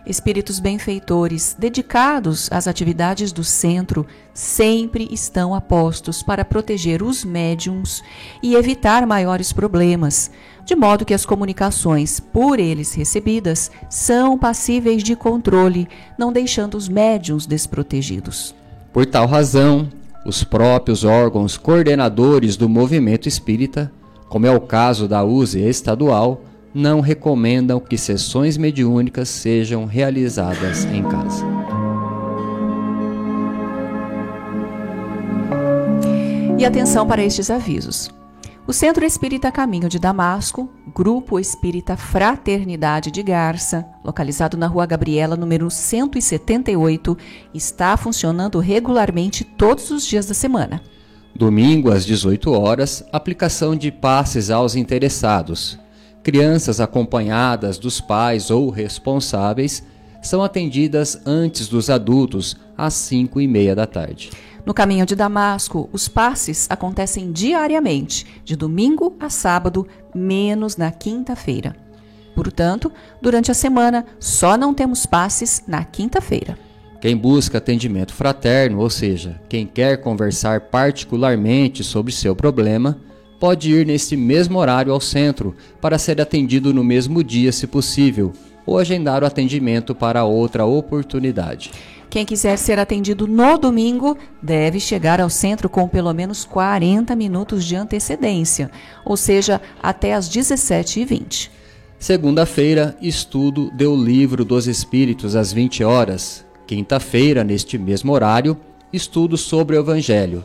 Espíritos 0.07 0.61
benfeitores, 0.61 1.57
dedicados 1.59 2.49
às 2.53 2.69
atividades 2.69 3.33
do 3.33 3.43
centro, 3.43 4.07
sempre 4.33 5.09
estão 5.11 5.53
apostos 5.53 6.23
para 6.23 6.45
proteger 6.45 7.03
os 7.03 7.25
médiums 7.25 8.05
e 8.41 8.55
evitar 8.55 9.05
maiores 9.05 9.53
problemas, 9.53 10.31
de 10.65 10.75
modo 10.75 11.05
que 11.05 11.15
as 11.15 11.27
comunicações 11.27 12.19
por 12.19 12.59
eles 12.59 12.95
recebidas 12.95 13.71
são 13.91 14.39
passíveis 14.39 15.03
de 15.03 15.15
controle, 15.15 15.89
não 16.19 16.33
deixando 16.33 16.77
os 16.77 16.89
médiums 16.89 17.47
desprotegidos. 17.47 18.55
Por 18.93 19.05
tal 19.05 19.27
razão, 19.27 19.89
os 20.25 20.43
próprios 20.43 21.05
órgãos 21.05 21.59
coordenadores 21.59 22.57
do 22.57 22.69
movimento 22.69 23.29
espírita, 23.29 23.93
como 24.29 24.47
é 24.47 24.51
o 24.51 24.61
caso 24.61 25.07
da 25.07 25.23
USE 25.23 25.61
estadual, 25.61 26.43
não 26.73 27.01
recomendam 27.01 27.79
que 27.79 27.97
sessões 27.97 28.57
mediúnicas 28.57 29.29
sejam 29.29 29.85
realizadas 29.85 30.85
em 30.87 31.03
casa. 31.05 31.45
E 36.59 36.65
atenção 36.65 37.07
para 37.07 37.23
estes 37.23 37.51
avisos. 37.51 38.11
O 38.67 38.73
Centro 38.73 39.05
Espírita 39.05 39.53
Caminho 39.53 39.89
de 39.89 39.99
Damasco, 39.99 40.71
Grupo 40.95 41.39
Espírita 41.39 41.97
Fraternidade 41.97 43.11
de 43.11 43.23
Garça, 43.23 43.87
localizado 44.03 44.57
na 44.57 44.67
Rua 44.67 44.87
Gabriela, 44.87 45.37
número 45.37 45.71
178, 45.71 47.17
está 47.53 47.97
funcionando 47.97 48.59
regularmente 48.59 49.45
todos 49.45 49.91
os 49.91 50.07
dias 50.07 50.27
da 50.27 50.35
semana. 50.35 50.81
Domingo 51.35 51.91
às 51.91 52.07
18 52.07 52.51
horas, 52.53 53.05
aplicação 53.13 53.77
de 53.77 53.93
passes 53.93 54.51
aos 54.51 54.75
interessados, 54.77 55.79
Crianças 56.25 56.81
acompanhadas 56.81 57.77
dos 57.77 58.01
pais 58.01 58.51
ou 58.51 58.71
responsáveis 58.71 59.85
são 60.23 60.43
atendidas 60.43 61.21
antes 61.27 61.69
dos 61.69 61.91
adultos 61.91 62.57
às 62.79 62.95
5 62.95 63.43
e 63.43 63.47
meia 63.47 63.75
da 63.75 63.87
tarde. 63.87 64.31
No 64.67 64.73
caminho 64.73 65.05
de 65.05 65.15
Damasco, 65.15 65.91
os 65.93 66.09
passes 66.09 66.67
acontecem 66.71 67.31
diariamente, 67.31 68.27
de 68.43 68.57
domingo 68.57 69.15
a 69.21 69.29
sábado, 69.29 69.87
menos 70.15 70.77
na 70.79 70.91
quinta-feira. 70.91 71.77
Portanto, 72.35 72.91
durante 73.21 73.51
a 73.51 73.55
semana, 73.55 74.07
só 74.19 74.57
não 74.57 74.73
temos 74.73 75.05
passes 75.05 75.63
na 75.69 75.85
quinta-feira. 75.85 76.59
Quem 76.99 77.15
busca 77.15 77.59
atendimento 77.59 78.15
fraterno, 78.15 78.81
ou 78.81 78.89
seja, 78.89 79.39
quem 79.51 79.67
quer 79.67 79.99
conversar 79.99 80.63
particularmente 80.63 81.85
sobre 81.85 82.11
seu 82.11 82.35
problema, 82.35 82.99
pode 83.39 83.71
ir 83.71 83.85
nesse 83.85 84.17
mesmo 84.17 84.59
horário 84.59 84.91
ao 84.91 85.01
centro 85.01 85.55
para 85.79 85.99
ser 85.99 86.19
atendido 86.19 86.73
no 86.73 86.83
mesmo 86.83 87.23
dia, 87.23 87.53
se 87.53 87.67
possível, 87.67 88.33
ou 88.65 88.79
agendar 88.79 89.23
o 89.23 89.27
atendimento 89.27 89.95
para 89.95 90.25
outra 90.25 90.65
oportunidade. 90.65 91.71
Quem 92.15 92.25
quiser 92.25 92.57
ser 92.59 92.79
atendido 92.79 93.27
no 93.27 93.59
domingo 93.59 94.17
deve 94.41 94.79
chegar 94.79 95.21
ao 95.21 95.29
centro 95.29 95.69
com 95.69 95.89
pelo 95.89 96.15
menos 96.15 96.45
40 96.45 97.17
minutos 97.17 97.65
de 97.65 97.75
antecedência, 97.75 98.71
ou 99.05 99.17
seja, 99.17 99.61
até 99.83 100.15
às 100.15 100.31
17h20. 100.31 101.51
Segunda-feira, 101.99 102.97
estudo 103.03 103.69
do 103.73 103.97
Livro 103.97 104.45
dos 104.45 104.69
Espíritos 104.69 105.35
às 105.35 105.53
20 105.53 105.83
horas. 105.83 106.45
Quinta-feira, 106.69 107.43
neste 107.43 107.77
mesmo 107.77 108.13
horário, 108.13 108.57
estudo 108.93 109.37
sobre 109.37 109.75
o 109.75 109.81
Evangelho. 109.81 110.45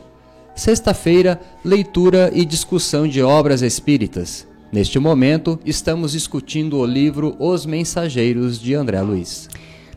Sexta-feira, 0.55 1.39
leitura 1.63 2.31
e 2.33 2.45
discussão 2.45 3.07
de 3.07 3.21
obras 3.21 3.61
espíritas. 3.61 4.47
Neste 4.71 4.97
momento, 4.97 5.59
estamos 5.63 6.13
discutindo 6.13 6.77
o 6.77 6.85
livro 6.85 7.35
Os 7.37 7.63
Mensageiros 7.67 8.59
de 8.59 8.73
André 8.73 8.99
Luiz. 9.03 9.47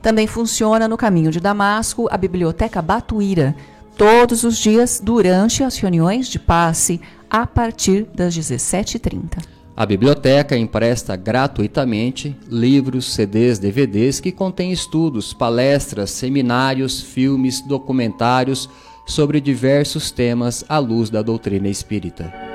Também 0.03 0.27
funciona 0.27 0.89
no 0.89 0.97
caminho 0.97 1.31
de 1.31 1.39
Damasco 1.39 2.09
a 2.11 2.17
Biblioteca 2.17 2.83
Batuíra, 2.83 3.55
todos 3.97 4.43
os 4.43 4.59
dias 4.59 5.01
durante 5.03 5.63
as 5.63 5.79
reuniões 5.79 6.27
de 6.27 6.41
passe, 6.41 7.01
a 7.31 7.47
partir 7.47 8.07
das 8.13 8.37
17h30. 8.37 9.39
A 9.75 9.87
biblioteca 9.87 10.57
empresta 10.57 11.17
gratuitamente 11.17 12.37
livros, 12.51 13.15
CDs, 13.15 13.59
DVDs 13.59 14.21
que 14.21 14.33
contêm 14.33 14.71
estudos, 14.71 15.33
palestras, 15.33 16.11
seminários, 16.11 17.01
filmes, 17.01 17.63
documentários, 17.63 18.69
sobre 19.07 19.41
diversos 19.41 20.11
temas 20.11 20.65
à 20.69 20.79
luz 20.79 21.09
da 21.09 21.23
doutrina 21.23 21.69
espírita. 21.69 22.52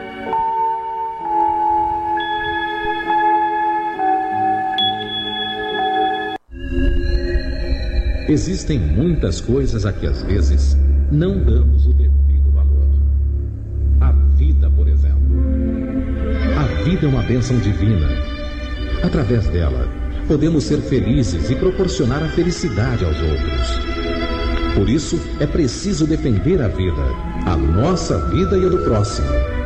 Existem 8.27 8.77
muitas 8.77 9.39
coisas 9.39 9.85
a 9.85 9.93
que 9.93 10.05
às 10.05 10.21
vezes 10.21 10.77
não 11.09 11.39
damos 11.45 11.87
o 11.87 11.93
devido 11.93 12.51
valor. 12.53 12.85
A 14.01 14.11
vida, 14.35 14.69
por 14.69 14.85
exemplo. 14.89 15.17
A 16.57 16.83
vida 16.83 17.05
é 17.05 17.09
uma 17.09 17.23
bênção 17.23 17.57
divina. 17.59 18.09
Através 19.01 19.47
dela, 19.47 19.87
podemos 20.27 20.65
ser 20.65 20.81
felizes 20.81 21.49
e 21.49 21.55
proporcionar 21.55 22.21
a 22.21 22.27
felicidade 22.27 23.05
aos 23.05 23.17
outros. 23.17 23.79
Por 24.75 24.89
isso, 24.89 25.17
é 25.39 25.47
preciso 25.47 26.05
defender 26.05 26.61
a 26.61 26.67
vida, 26.67 27.03
a 27.45 27.55
nossa 27.55 28.19
vida 28.29 28.57
e 28.57 28.65
a 28.65 28.69
do 28.69 28.79
próximo. 28.79 29.56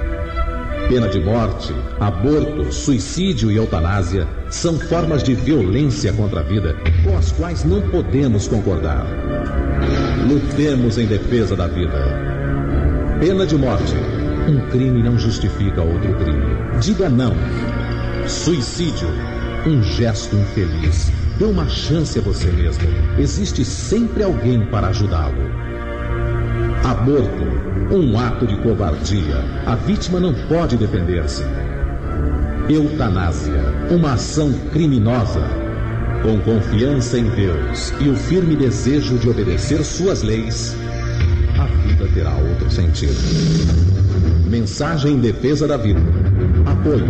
Pena 0.91 1.07
de 1.07 1.21
morte, 1.21 1.73
aborto, 2.01 2.69
suicídio 2.69 3.49
e 3.49 3.55
eutanásia 3.55 4.27
são 4.49 4.77
formas 4.77 5.23
de 5.23 5.33
violência 5.33 6.11
contra 6.11 6.41
a 6.41 6.43
vida 6.43 6.75
com 7.01 7.17
as 7.17 7.31
quais 7.31 7.63
não 7.63 7.79
podemos 7.89 8.49
concordar. 8.49 9.07
Lutemos 10.27 10.97
em 10.97 11.05
defesa 11.05 11.55
da 11.55 11.65
vida. 11.67 11.97
Pena 13.21 13.47
de 13.47 13.55
morte. 13.55 13.95
Um 14.49 14.69
crime 14.69 15.01
não 15.01 15.17
justifica 15.17 15.81
outro 15.81 16.13
crime. 16.15 16.43
Diga 16.81 17.07
não. 17.07 17.35
Suicídio. 18.27 19.07
Um 19.65 19.81
gesto 19.81 20.35
infeliz. 20.35 21.09
Dê 21.39 21.45
uma 21.45 21.69
chance 21.69 22.19
a 22.19 22.21
você 22.21 22.51
mesmo. 22.51 22.83
Existe 23.17 23.63
sempre 23.63 24.23
alguém 24.23 24.65
para 24.65 24.87
ajudá-lo. 24.87 25.71
Aborto. 26.83 27.45
Um 27.91 28.17
ato 28.17 28.47
de 28.47 28.55
covardia. 28.57 29.43
A 29.65 29.75
vítima 29.75 30.19
não 30.19 30.33
pode 30.47 30.77
defender-se. 30.77 31.43
Eutanásia. 32.67 33.61
Uma 33.91 34.13
ação 34.13 34.51
criminosa. 34.71 35.41
Com 36.23 36.39
confiança 36.39 37.17
em 37.17 37.29
Deus 37.29 37.93
e 37.99 38.09
o 38.09 38.15
firme 38.15 38.55
desejo 38.55 39.17
de 39.17 39.29
obedecer 39.29 39.83
suas 39.83 40.21
leis, 40.21 40.75
a 41.57 41.65
vida 41.65 42.07
terá 42.13 42.35
outro 42.35 42.69
sentido. 42.69 43.15
Mensagem 44.47 45.13
em 45.13 45.19
defesa 45.19 45.67
da 45.67 45.77
vida. 45.77 45.99
Apoio. 46.65 47.07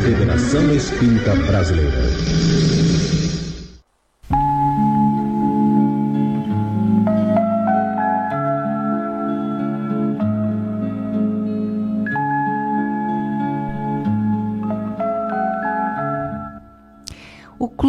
Federação 0.00 0.74
Espírita 0.74 1.34
Brasileira. 1.36 1.92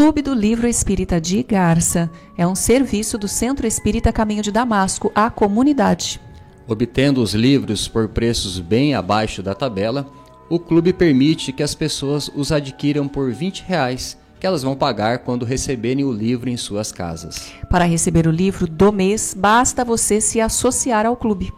Clube 0.10 0.24
do 0.24 0.34
Livro 0.34 0.67
Espírita 0.67 1.22
de 1.22 1.43
Garça 1.43 2.10
é 2.36 2.48
um 2.48 2.56
serviço 2.56 3.15
do 3.15 3.28
Centro 3.28 3.67
Espírita 3.67 4.12
Caminho 4.12 4.41
de 4.41 4.52
Damasco 4.52 5.12
à 5.13 5.30
comunidade. 5.30 6.19
Obtendo 6.67 7.22
os 7.22 7.36
livros 7.36 7.88
por 7.88 8.08
preços 8.08 8.58
bem 8.58 8.95
abaixo 8.95 9.43
da 9.43 9.54
tabela, 9.54 10.12
o 10.50 10.58
clube 10.58 10.93
permite 10.93 11.54
que 11.54 11.62
as 11.62 11.76
pessoas 11.76 12.28
os 12.36 12.52
adquiram 12.52 13.08
por 13.08 13.32
20 13.32 13.63
reais, 13.67 14.17
que 14.39 14.48
elas 14.48 14.63
vão 14.63 14.76
pagar 14.76 15.19
quando 15.19 15.45
receberem 15.45 16.04
o 16.04 16.12
livro 16.12 16.50
em 16.50 16.58
suas 16.58 16.91
casas. 16.91 17.54
Para 17.69 17.86
receber 17.86 18.26
o 18.26 18.32
livro 18.32 18.65
do 18.65 18.91
mês, 18.91 19.36
basta 19.38 19.86
você 19.86 20.19
se 20.19 20.41
associar 20.41 21.06
ao 21.06 21.15
clube. 21.15 21.54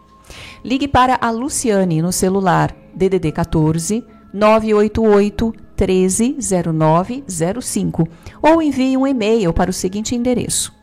Ligue 0.62 0.90
para 0.90 1.18
a 1.22 1.32
Luciane 1.32 2.02
no 2.02 2.12
celular 2.12 2.76
DDD 2.94 3.32
14 3.32 4.04
988 4.34 5.54
130905 5.88 8.08
ou 8.42 8.62
envie 8.62 8.98
um 8.98 9.08
e-mail 9.08 9.54
para 9.54 9.70
o 9.70 9.74
seguinte 9.74 10.16
endereço: 10.16 10.74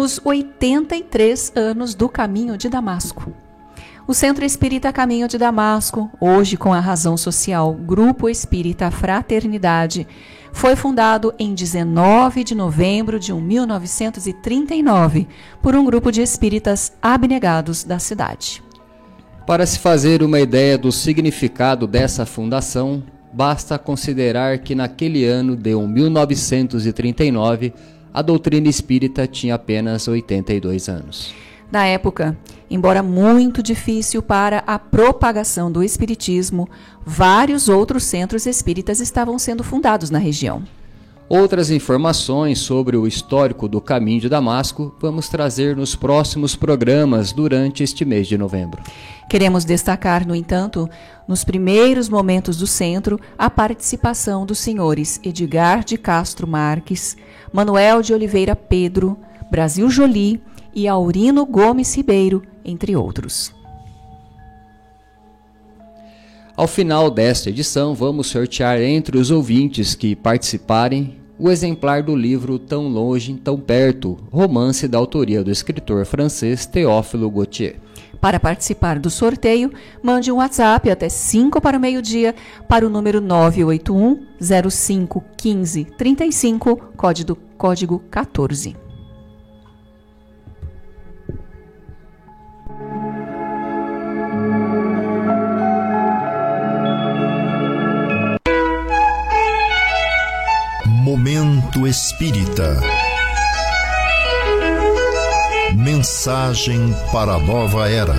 Os 0.05 0.21
83 0.23 1.53
anos 1.57 1.95
do 1.95 2.11
Caminho 2.11 2.59
de 2.59 2.69
Damasco. 2.69 3.33
O 4.07 4.13
Centro 4.13 4.45
Espírita 4.45 4.93
Caminho 4.93 5.27
de 5.27 5.39
Damasco, 5.39 6.11
hoje 6.21 6.59
com 6.59 6.75
a 6.75 6.79
razão 6.79 7.17
social 7.17 7.73
Grupo 7.73 8.29
Espírita 8.29 8.91
Fraternidade, 8.91 10.07
foi 10.53 10.77
fundado 10.77 11.33
em 11.39 11.55
19 11.55 12.45
de 12.45 12.55
novembro 12.55 13.19
de 13.19 13.33
1939 13.33 15.27
por 15.63 15.75
um 15.75 15.87
grupo 15.87 16.13
de 16.13 16.21
espíritas 16.21 16.93
abnegados 17.01 17.83
da 17.83 17.99
cidade. 17.99 18.63
Para 19.47 19.65
se 19.65 19.79
fazer 19.79 20.23
uma 20.23 20.39
ideia 20.39 20.77
do 20.77 20.93
significado 20.93 21.87
dessa 21.87 22.27
fundação, 22.27 23.03
basta 23.33 23.79
considerar 23.79 24.59
que 24.59 24.75
naquele 24.75 25.25
ano 25.25 25.57
de 25.57 25.75
1939 25.75 27.73
a 28.15 28.23
doutrina 28.23 28.69
espírita 28.69 29.27
tinha 29.27 29.57
apenas 29.57 30.07
82 30.07 30.89
anos. 30.89 31.35
Na 31.71 31.85
época, 31.85 32.39
embora 32.71 33.03
muito 33.03 33.61
difícil 33.61 34.23
para 34.23 34.63
a 34.65 34.79
propagação 34.79 35.73
do 35.73 35.83
espiritismo, 35.83 36.69
vários 37.05 37.69
outros 37.69 38.05
centros 38.05 38.47
espíritas 38.47 39.01
estavam 39.01 39.37
sendo 39.37 39.65
fundados 39.65 40.09
na 40.11 40.19
região. 40.19 40.63
Outras 41.29 41.71
informações 41.71 42.59
sobre 42.59 42.99
o 42.99 43.07
histórico 43.07 43.67
do 43.67 43.81
Caminho 43.81 44.21
de 44.21 44.29
Damasco 44.29 44.95
vamos 45.01 45.27
trazer 45.27 45.75
nos 45.75 45.97
próximos 45.97 46.55
programas 46.55 47.33
durante 47.33 47.83
este 47.83 48.05
mês 48.05 48.29
de 48.29 48.37
novembro. 48.37 48.83
Queremos 49.29 49.65
destacar, 49.65 50.27
no 50.27 50.35
entanto, 50.35 50.89
nos 51.27 51.43
primeiros 51.43 52.11
momentos 52.11 52.59
do 52.59 52.67
centro, 52.67 53.19
a 53.39 53.49
participação 53.49 54.45
dos 54.45 54.59
senhores 54.59 55.19
Edgar 55.25 55.83
de 55.83 55.97
Castro 55.97 56.47
Marques, 56.47 57.17
Manuel 57.51 58.03
de 58.03 58.13
Oliveira 58.13 58.55
Pedro, 58.55 59.19
Brasil 59.51 59.89
Jolie 59.89 60.43
e 60.75 60.87
Aurino 60.87 61.47
Gomes 61.47 61.97
Ribeiro, 61.97 62.43
entre 62.63 62.95
outros. 62.95 63.64
Ao 66.57 66.69
final 66.69 67.11
desta 67.11 67.51
edição, 67.51 67.97
vamos 67.97 68.29
sortear 68.29 68.81
entre 68.81 69.19
os 69.19 69.33
ouvintes 69.33 69.97
que 69.97 70.15
participarem 70.15 71.17
o 71.37 71.51
exemplar 71.51 72.01
do 72.01 72.15
livro 72.15 72.61
Tão 72.61 72.87
Longe, 72.87 73.35
Tão 73.35 73.59
Perto, 73.59 74.17
romance 74.31 74.87
da 74.87 74.97
autoria 74.97 75.43
do 75.43 75.51
escritor 75.51 76.07
francês 76.07 76.65
Théophile 76.65 77.29
Gautier. 77.29 77.81
Para 78.21 78.39
participar 78.39 79.01
do 79.01 79.11
sorteio, 79.11 79.73
mande 80.01 80.31
um 80.31 80.37
WhatsApp 80.37 80.89
até 80.89 81.09
5 81.09 81.61
para 81.61 81.77
o 81.77 81.81
meio-dia 81.81 82.37
para 82.69 82.87
o 82.87 82.89
número 82.89 83.21
981 83.21 84.25
05 84.71 85.25
15 85.37 85.85
35, 85.99 86.77
código, 86.97 87.37
código 87.59 87.99
14. 88.09 88.77
Momento 101.05 101.87
Espírita. 101.87 102.81
Mensagem 105.77 106.81
para 107.13 107.35
a 107.35 107.39
nova 107.39 107.91
era. 107.91 108.15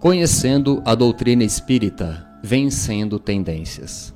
Conhecendo 0.00 0.82
a 0.84 0.96
doutrina 0.96 1.44
espírita, 1.44 2.26
vencendo 2.42 3.20
tendências. 3.20 4.12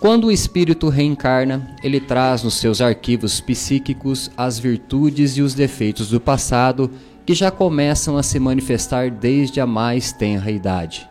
Quando 0.00 0.28
o 0.28 0.32
espírito 0.32 0.88
reencarna, 0.88 1.74
ele 1.82 1.98
traz 1.98 2.44
nos 2.44 2.54
seus 2.54 2.80
arquivos 2.80 3.40
psíquicos 3.40 4.30
as 4.36 4.56
virtudes 4.56 5.36
e 5.36 5.42
os 5.42 5.54
defeitos 5.54 6.10
do 6.10 6.20
passado 6.20 6.88
que 7.26 7.34
já 7.34 7.50
começam 7.50 8.16
a 8.16 8.22
se 8.22 8.38
manifestar 8.38 9.10
desde 9.10 9.60
a 9.60 9.66
mais 9.66 10.12
tenra 10.12 10.52
idade. 10.52 11.08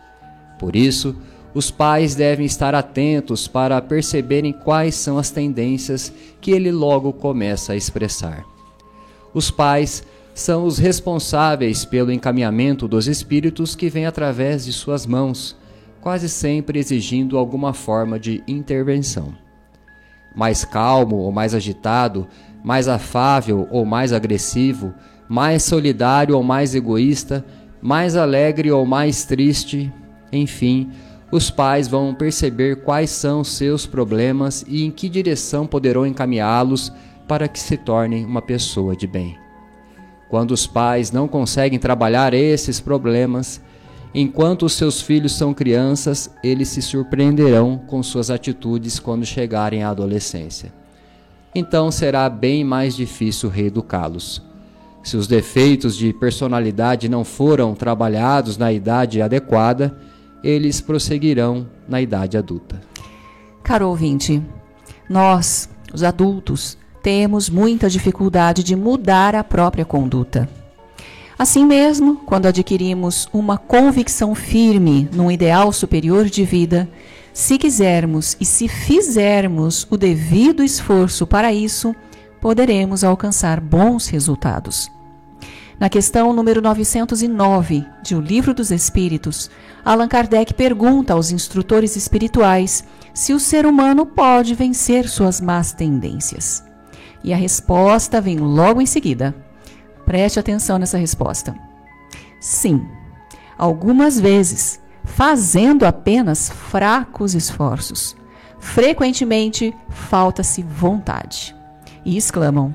Por 0.58 0.74
isso, 0.74 1.18
os 1.54 1.70
pais 1.70 2.16
devem 2.16 2.46
estar 2.46 2.74
atentos 2.74 3.46
para 3.46 3.82
perceberem 3.82 4.54
quais 4.54 4.96
são 4.96 5.18
as 5.18 5.30
tendências 5.30 6.14
que 6.40 6.52
ele 6.52 6.72
logo 6.72 7.12
começa 7.12 7.74
a 7.74 7.76
expressar. 7.76 8.46
Os 9.34 9.52
pais 9.52 10.02
são 10.34 10.66
os 10.66 10.78
responsáveis 10.78 11.84
pelo 11.84 12.12
encaminhamento 12.12 12.88
dos 12.88 13.06
espíritos 13.06 13.76
que 13.76 13.90
vêm 13.90 14.06
através 14.06 14.64
de 14.64 14.72
suas 14.72 15.06
mãos 15.06 15.58
quase 16.02 16.30
sempre 16.30 16.80
exigindo 16.80 17.38
alguma 17.38 17.74
forma 17.74 18.20
de 18.20 18.44
intervenção. 18.48 19.34
Mais 20.36 20.64
calmo 20.64 21.18
ou 21.18 21.32
mais 21.32 21.54
agitado, 21.54 22.28
mais 22.64 22.88
afável 22.88 23.68
ou 23.72 23.86
mais 23.86 24.14
agressivo, 24.14 24.94
mais 25.28 25.64
solidário 25.64 26.36
ou 26.36 26.44
mais 26.44 26.76
egoísta, 26.76 27.46
mais 27.82 28.16
alegre 28.16 28.72
ou 28.72 28.86
mais 28.86 29.26
triste, 29.26 29.92
enfim, 30.32 30.90
os 31.32 31.50
pais 31.50 31.88
vão 31.88 32.14
perceber 32.14 32.78
quais 32.84 33.10
são 33.10 33.44
seus 33.44 33.86
problemas 33.86 34.64
e 34.68 34.84
em 34.84 34.92
que 34.92 35.10
direção 35.10 35.68
poderão 35.68 36.06
encaminhá-los 36.06 36.92
para 37.28 37.48
que 37.48 37.60
se 37.60 37.76
tornem 37.76 38.26
uma 38.26 38.42
pessoa 38.42 38.96
de 38.96 39.06
bem. 39.06 39.38
Quando 40.30 40.52
os 40.52 40.66
pais 40.66 41.12
não 41.12 41.28
conseguem 41.28 41.80
trabalhar 41.80 42.34
esses 42.34 42.80
problemas, 42.80 43.62
Enquanto 44.14 44.66
os 44.66 44.74
seus 44.74 45.02
filhos 45.02 45.34
são 45.34 45.54
crianças, 45.54 46.30
eles 46.44 46.70
se 46.70 46.82
surpreenderão 46.82 47.78
com 47.88 48.02
suas 48.02 48.30
atitudes 48.30 49.00
quando 49.00 49.26
chegarem 49.26 49.84
à 49.84 49.90
adolescência. 49.90 50.74
Então 51.54 51.92
será 51.92 52.30
bem 52.30 52.64
mais 52.64 52.96
difícil 52.96 53.50
reeducá-los. 53.50 54.42
Se 55.04 55.16
os 55.16 55.28
defeitos 55.28 55.96
de 55.96 56.12
personalidade 56.14 57.08
não 57.08 57.24
foram 57.24 57.74
trabalhados 57.74 58.58
na 58.58 58.72
idade 58.74 59.22
adequada, 59.22 59.98
eles 60.44 60.82
prosseguirão 60.82 61.68
na 61.88 62.02
idade 62.02 62.38
adulta. 62.38 62.82
Caro 63.64 63.90
ouvinte, 63.90 64.42
nós, 65.10 65.70
os 65.94 66.04
adultos, 66.04 66.78
temos 67.02 67.50
muita 67.50 67.90
dificuldade 67.90 68.64
de 68.64 68.76
mudar 68.76 69.34
a 69.36 69.44
própria 69.44 69.86
conduta. 69.86 70.50
Assim 71.38 71.66
mesmo, 71.66 72.16
quando 72.26 72.48
adquirimos 72.48 73.30
uma 73.32 73.60
convicção 73.60 74.34
firme 74.34 75.08
num 75.14 75.30
ideal 75.30 75.72
superior 75.72 76.26
de 76.26 76.44
vida, 76.44 76.90
se 77.32 77.60
quisermos 77.60 78.36
e 78.40 78.46
se 78.46 78.68
fizermos 78.68 79.86
o 79.92 79.98
devido 79.98 80.64
esforço 80.64 81.28
para 81.28 81.54
isso, 81.54 81.96
poderemos 82.42 83.04
alcançar 83.04 83.62
bons 83.62 84.08
resultados. 84.08 84.92
Na 85.80 85.90
questão 85.90 86.34
número 86.34 86.60
909 86.60 87.86
de 88.02 88.16
O 88.16 88.20
Livro 88.20 88.52
dos 88.52 88.72
Espíritos, 88.72 89.52
Allan 89.86 90.08
Kardec 90.08 90.56
pergunta 90.56 91.14
aos 91.14 91.30
instrutores 91.30 91.96
espirituais 91.96 92.84
se 93.14 93.32
o 93.32 93.40
ser 93.40 93.68
humano 93.68 94.08
pode 94.08 94.56
vencer 94.56 95.08
suas 95.08 95.40
más 95.40 95.72
tendências. 95.72 96.64
E 97.24 97.32
a 97.32 97.38
resposta 97.38 98.20
vem 98.20 98.40
logo 98.40 98.82
em 98.82 98.88
seguida. 98.88 99.36
Preste 100.08 100.40
atenção 100.40 100.80
nessa 100.80 100.98
resposta. 100.98 101.54
Sim, 102.40 102.88
algumas 103.58 104.18
vezes, 104.18 104.80
fazendo 105.04 105.86
apenas 105.86 106.50
fracos 106.50 107.36
esforços. 107.36 108.16
Frequentemente, 108.58 109.76
falta-se 109.90 110.64
vontade. 110.64 111.54
E 112.06 112.16
exclamam: 112.16 112.74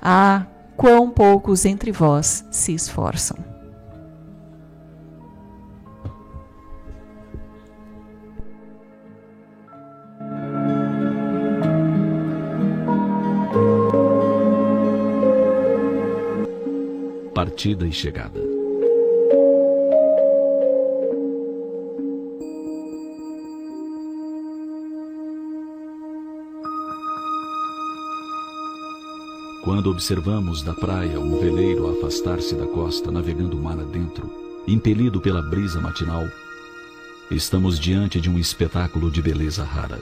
Ah, 0.00 0.46
quão 0.76 1.10
poucos 1.10 1.64
entre 1.64 1.90
vós 1.90 2.44
se 2.52 2.72
esforçam. 2.72 3.49
Partida 17.60 17.86
e 17.86 17.92
chegada. 17.92 18.40
Quando 29.62 29.90
observamos 29.90 30.62
da 30.62 30.72
praia 30.72 31.20
um 31.20 31.38
veleiro 31.38 31.90
afastar-se 31.90 32.54
da 32.54 32.66
costa 32.66 33.10
navegando 33.10 33.58
mar 33.58 33.78
adentro, 33.78 34.32
impelido 34.66 35.20
pela 35.20 35.42
brisa 35.42 35.82
matinal, 35.82 36.24
estamos 37.30 37.78
diante 37.78 38.22
de 38.22 38.30
um 38.30 38.38
espetáculo 38.38 39.10
de 39.10 39.20
beleza 39.20 39.64
rara. 39.64 40.00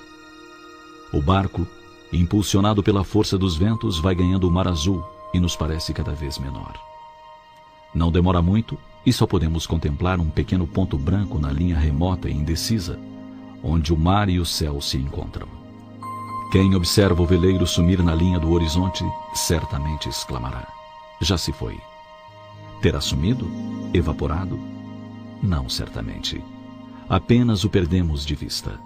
O 1.13 1.21
barco, 1.21 1.67
impulsionado 2.13 2.85
pela 2.85 3.03
força 3.03 3.37
dos 3.37 3.57
ventos, 3.57 3.99
vai 3.99 4.15
ganhando 4.15 4.47
o 4.47 4.51
mar 4.51 4.69
azul 4.69 5.05
e 5.35 5.41
nos 5.41 5.57
parece 5.57 5.93
cada 5.93 6.13
vez 6.13 6.39
menor. 6.39 6.98
Não 7.95 8.13
demora 8.13 8.43
muito 8.43 8.79
e 9.05 9.13
só 9.13 9.27
podemos 9.27 9.67
contemplar 9.67 10.21
um 10.21 10.29
pequeno 10.29 10.67
ponto 10.67 10.99
branco 10.99 11.39
na 11.39 11.51
linha 11.51 11.79
remota 11.79 12.29
e 12.29 12.35
indecisa, 12.35 12.99
onde 13.63 13.93
o 13.93 13.97
mar 13.97 14.29
e 14.29 14.39
o 14.39 14.45
céu 14.45 14.81
se 14.81 14.99
encontram. 14.99 15.49
Quem 16.53 16.75
observa 16.75 17.23
o 17.23 17.27
veleiro 17.27 17.67
sumir 17.67 18.03
na 18.03 18.15
linha 18.15 18.39
do 18.39 18.51
horizonte, 18.53 19.05
certamente 19.35 20.09
exclamará: 20.09 20.67
Já 21.21 21.39
se 21.39 21.53
foi. 21.53 21.79
Terá 22.83 23.01
sumido? 23.01 23.51
Evaporado? 23.93 24.59
Não, 25.43 25.69
certamente. 25.69 26.43
Apenas 27.09 27.65
o 27.65 27.71
perdemos 27.71 28.25
de 28.25 28.35
vista. 28.35 28.79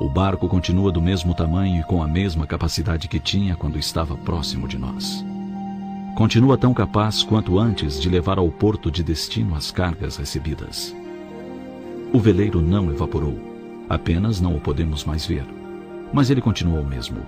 O 0.00 0.08
barco 0.08 0.48
continua 0.48 0.92
do 0.92 1.02
mesmo 1.02 1.34
tamanho 1.34 1.80
e 1.80 1.84
com 1.84 2.02
a 2.02 2.06
mesma 2.06 2.46
capacidade 2.46 3.08
que 3.08 3.18
tinha 3.18 3.56
quando 3.56 3.78
estava 3.78 4.16
próximo 4.16 4.68
de 4.68 4.78
nós 4.78 5.24
continua 6.18 6.58
tão 6.58 6.74
capaz 6.74 7.22
quanto 7.22 7.60
antes 7.60 8.00
de 8.00 8.08
levar 8.08 8.38
ao 8.38 8.48
porto 8.50 8.90
de 8.90 9.04
destino 9.04 9.54
as 9.54 9.70
cargas 9.70 10.16
recebidas. 10.16 10.92
O 12.12 12.18
veleiro 12.18 12.60
não 12.60 12.90
evaporou, 12.90 13.38
apenas 13.88 14.40
não 14.40 14.56
o 14.56 14.60
podemos 14.60 15.04
mais 15.04 15.24
ver, 15.24 15.44
mas 16.12 16.28
ele 16.28 16.40
continua 16.40 16.80
o 16.80 16.84
mesmo. 16.84 17.20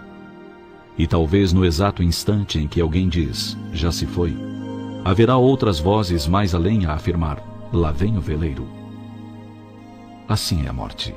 E 0.98 1.06
talvez 1.06 1.52
no 1.52 1.64
exato 1.64 2.02
instante 2.02 2.58
em 2.58 2.66
que 2.66 2.80
alguém 2.80 3.08
diz, 3.08 3.56
já 3.72 3.92
se 3.92 4.06
foi, 4.06 4.36
haverá 5.04 5.36
outras 5.36 5.78
vozes 5.78 6.26
mais 6.26 6.52
além 6.52 6.84
a 6.84 6.94
afirmar, 6.94 7.40
lá 7.72 7.92
vem 7.92 8.18
o 8.18 8.20
veleiro. 8.20 8.66
Assim 10.28 10.66
é 10.66 10.68
a 10.68 10.72
morte. 10.72 11.14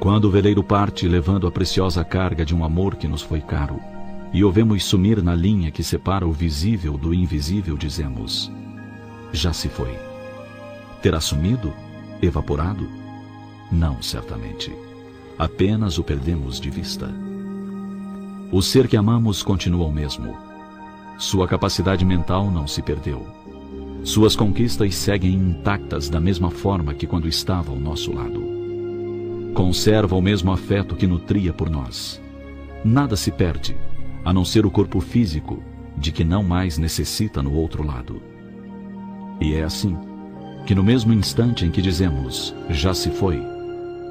Quando 0.00 0.24
o 0.24 0.30
veleiro 0.30 0.64
parte 0.64 1.06
levando 1.06 1.46
a 1.46 1.52
preciosa 1.52 2.02
carga 2.02 2.42
de 2.42 2.54
um 2.54 2.64
amor 2.64 2.94
que 2.96 3.06
nos 3.06 3.20
foi 3.20 3.42
caro, 3.42 3.78
e 4.32 4.42
o 4.42 4.50
vemos 4.50 4.84
sumir 4.84 5.22
na 5.22 5.34
linha 5.34 5.70
que 5.70 5.82
separa 5.82 6.26
o 6.26 6.32
visível 6.32 6.96
do 6.96 7.12
invisível, 7.12 7.76
dizemos: 7.76 8.50
Já 9.32 9.52
se 9.52 9.68
foi. 9.68 9.94
Terá 11.02 11.20
sumido? 11.20 11.72
Evaporado? 12.22 12.88
Não, 13.70 14.00
certamente. 14.00 14.72
Apenas 15.38 15.98
o 15.98 16.04
perdemos 16.04 16.60
de 16.60 16.70
vista. 16.70 17.10
O 18.50 18.62
ser 18.62 18.86
que 18.86 18.96
amamos 18.96 19.42
continua 19.42 19.86
o 19.86 19.92
mesmo. 19.92 20.36
Sua 21.18 21.46
capacidade 21.48 22.04
mental 22.04 22.50
não 22.50 22.66
se 22.66 22.80
perdeu. 22.80 23.26
Suas 24.04 24.34
conquistas 24.34 24.94
seguem 24.94 25.34
intactas 25.34 26.08
da 26.08 26.20
mesma 26.20 26.50
forma 26.50 26.94
que 26.94 27.06
quando 27.06 27.28
estava 27.28 27.70
ao 27.70 27.78
nosso 27.78 28.12
lado. 28.12 28.42
Conserva 29.54 30.16
o 30.16 30.22
mesmo 30.22 30.50
afeto 30.50 30.96
que 30.96 31.06
nutria 31.06 31.52
por 31.52 31.68
nós. 31.70 32.20
Nada 32.84 33.16
se 33.16 33.30
perde, 33.30 33.76
a 34.24 34.32
não 34.32 34.44
ser 34.44 34.64
o 34.64 34.70
corpo 34.70 35.00
físico, 35.00 35.62
de 35.96 36.12
que 36.12 36.24
não 36.24 36.42
mais 36.42 36.78
necessita 36.78 37.42
no 37.42 37.52
outro 37.52 37.84
lado. 37.84 38.22
E 39.40 39.54
é 39.54 39.62
assim 39.62 39.96
que, 40.66 40.74
no 40.74 40.82
mesmo 40.82 41.12
instante 41.12 41.64
em 41.64 41.70
que 41.70 41.82
dizemos, 41.82 42.54
já 42.70 42.94
se 42.94 43.10
foi, 43.10 43.42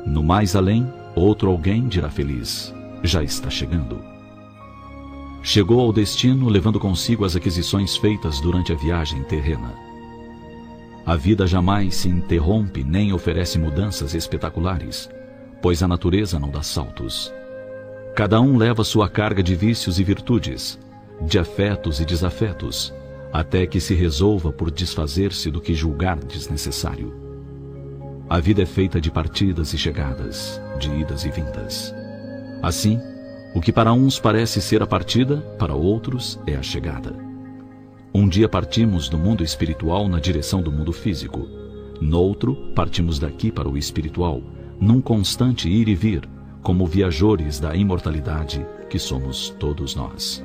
no 0.06 0.22
mais 0.22 0.56
além, 0.56 0.92
outro 1.16 1.50
alguém 1.50 1.88
dirá 1.88 2.10
feliz, 2.10 2.74
já 3.04 3.24
está 3.24 3.50
chegando. 3.50 4.02
Chegou 5.44 5.80
ao 5.80 5.92
destino 5.92 6.50
levando 6.50 6.80
consigo 6.80 7.26
as 7.26 7.36
aquisições 7.36 7.98
feitas 7.98 8.40
durante 8.42 8.72
a 8.72 8.76
viagem 8.76 9.24
terrena. 9.24 9.74
A 11.06 11.16
vida 11.16 11.48
jamais 11.48 11.96
se 11.96 12.10
interrompe 12.10 12.84
nem 12.84 13.12
oferece 13.12 13.58
mudanças 13.58 14.14
espetaculares, 14.14 15.10
pois 15.62 15.82
a 15.82 15.88
natureza 15.88 16.38
não 16.38 16.50
dá 16.50 16.62
saltos. 16.62 17.34
Cada 18.16 18.42
um 18.42 18.58
leva 18.58 18.84
sua 18.84 19.08
carga 19.08 19.42
de 19.42 19.56
vícios 19.56 19.98
e 19.98 20.04
virtudes, 20.04 20.78
de 21.22 21.40
afetos 21.40 22.02
e 22.02 22.06
desafetos, 22.06 22.94
até 23.32 23.66
que 23.66 23.80
se 23.80 23.94
resolva 23.94 24.52
por 24.52 24.70
desfazer-se 24.70 25.50
do 25.50 25.62
que 25.62 25.74
julgar 25.74 26.18
desnecessário. 26.18 27.16
A 28.30 28.38
vida 28.40 28.64
é 28.64 28.66
feita 28.66 29.00
de 29.00 29.10
partidas 29.10 29.74
e 29.74 29.78
chegadas, 29.78 30.62
de 30.78 30.90
idas 30.94 31.24
e 31.24 31.30
vindas. 31.30 31.96
Assim, 32.62 33.00
o 33.56 33.62
que 33.62 33.72
para 33.72 33.94
uns 33.94 34.20
parece 34.20 34.62
ser 34.62 34.84
a 34.84 34.88
partida, 34.88 35.38
para 35.58 35.74
outros 35.74 36.38
é 36.46 36.56
a 36.56 36.62
chegada. 36.62 37.16
Um 38.14 38.28
dia 38.28 38.50
partimos 38.50 39.08
do 39.08 39.18
mundo 39.18 39.42
espiritual 39.42 40.10
na 40.10 40.20
direção 40.20 40.62
do 40.62 40.72
mundo 40.72 40.92
físico. 40.92 41.48
Noutro, 42.02 42.56
partimos 42.76 43.20
daqui 43.20 43.50
para 43.52 43.70
o 43.70 43.78
espiritual, 43.78 44.42
num 44.82 45.00
constante 45.00 45.70
ir 45.70 45.88
e 45.88 45.96
vir, 45.96 46.28
como 46.62 46.86
viajores 46.86 47.60
da 47.60 47.76
imortalidade 47.76 48.66
que 48.90 49.00
somos 49.00 49.50
todos 49.60 49.96
nós. 49.96 50.44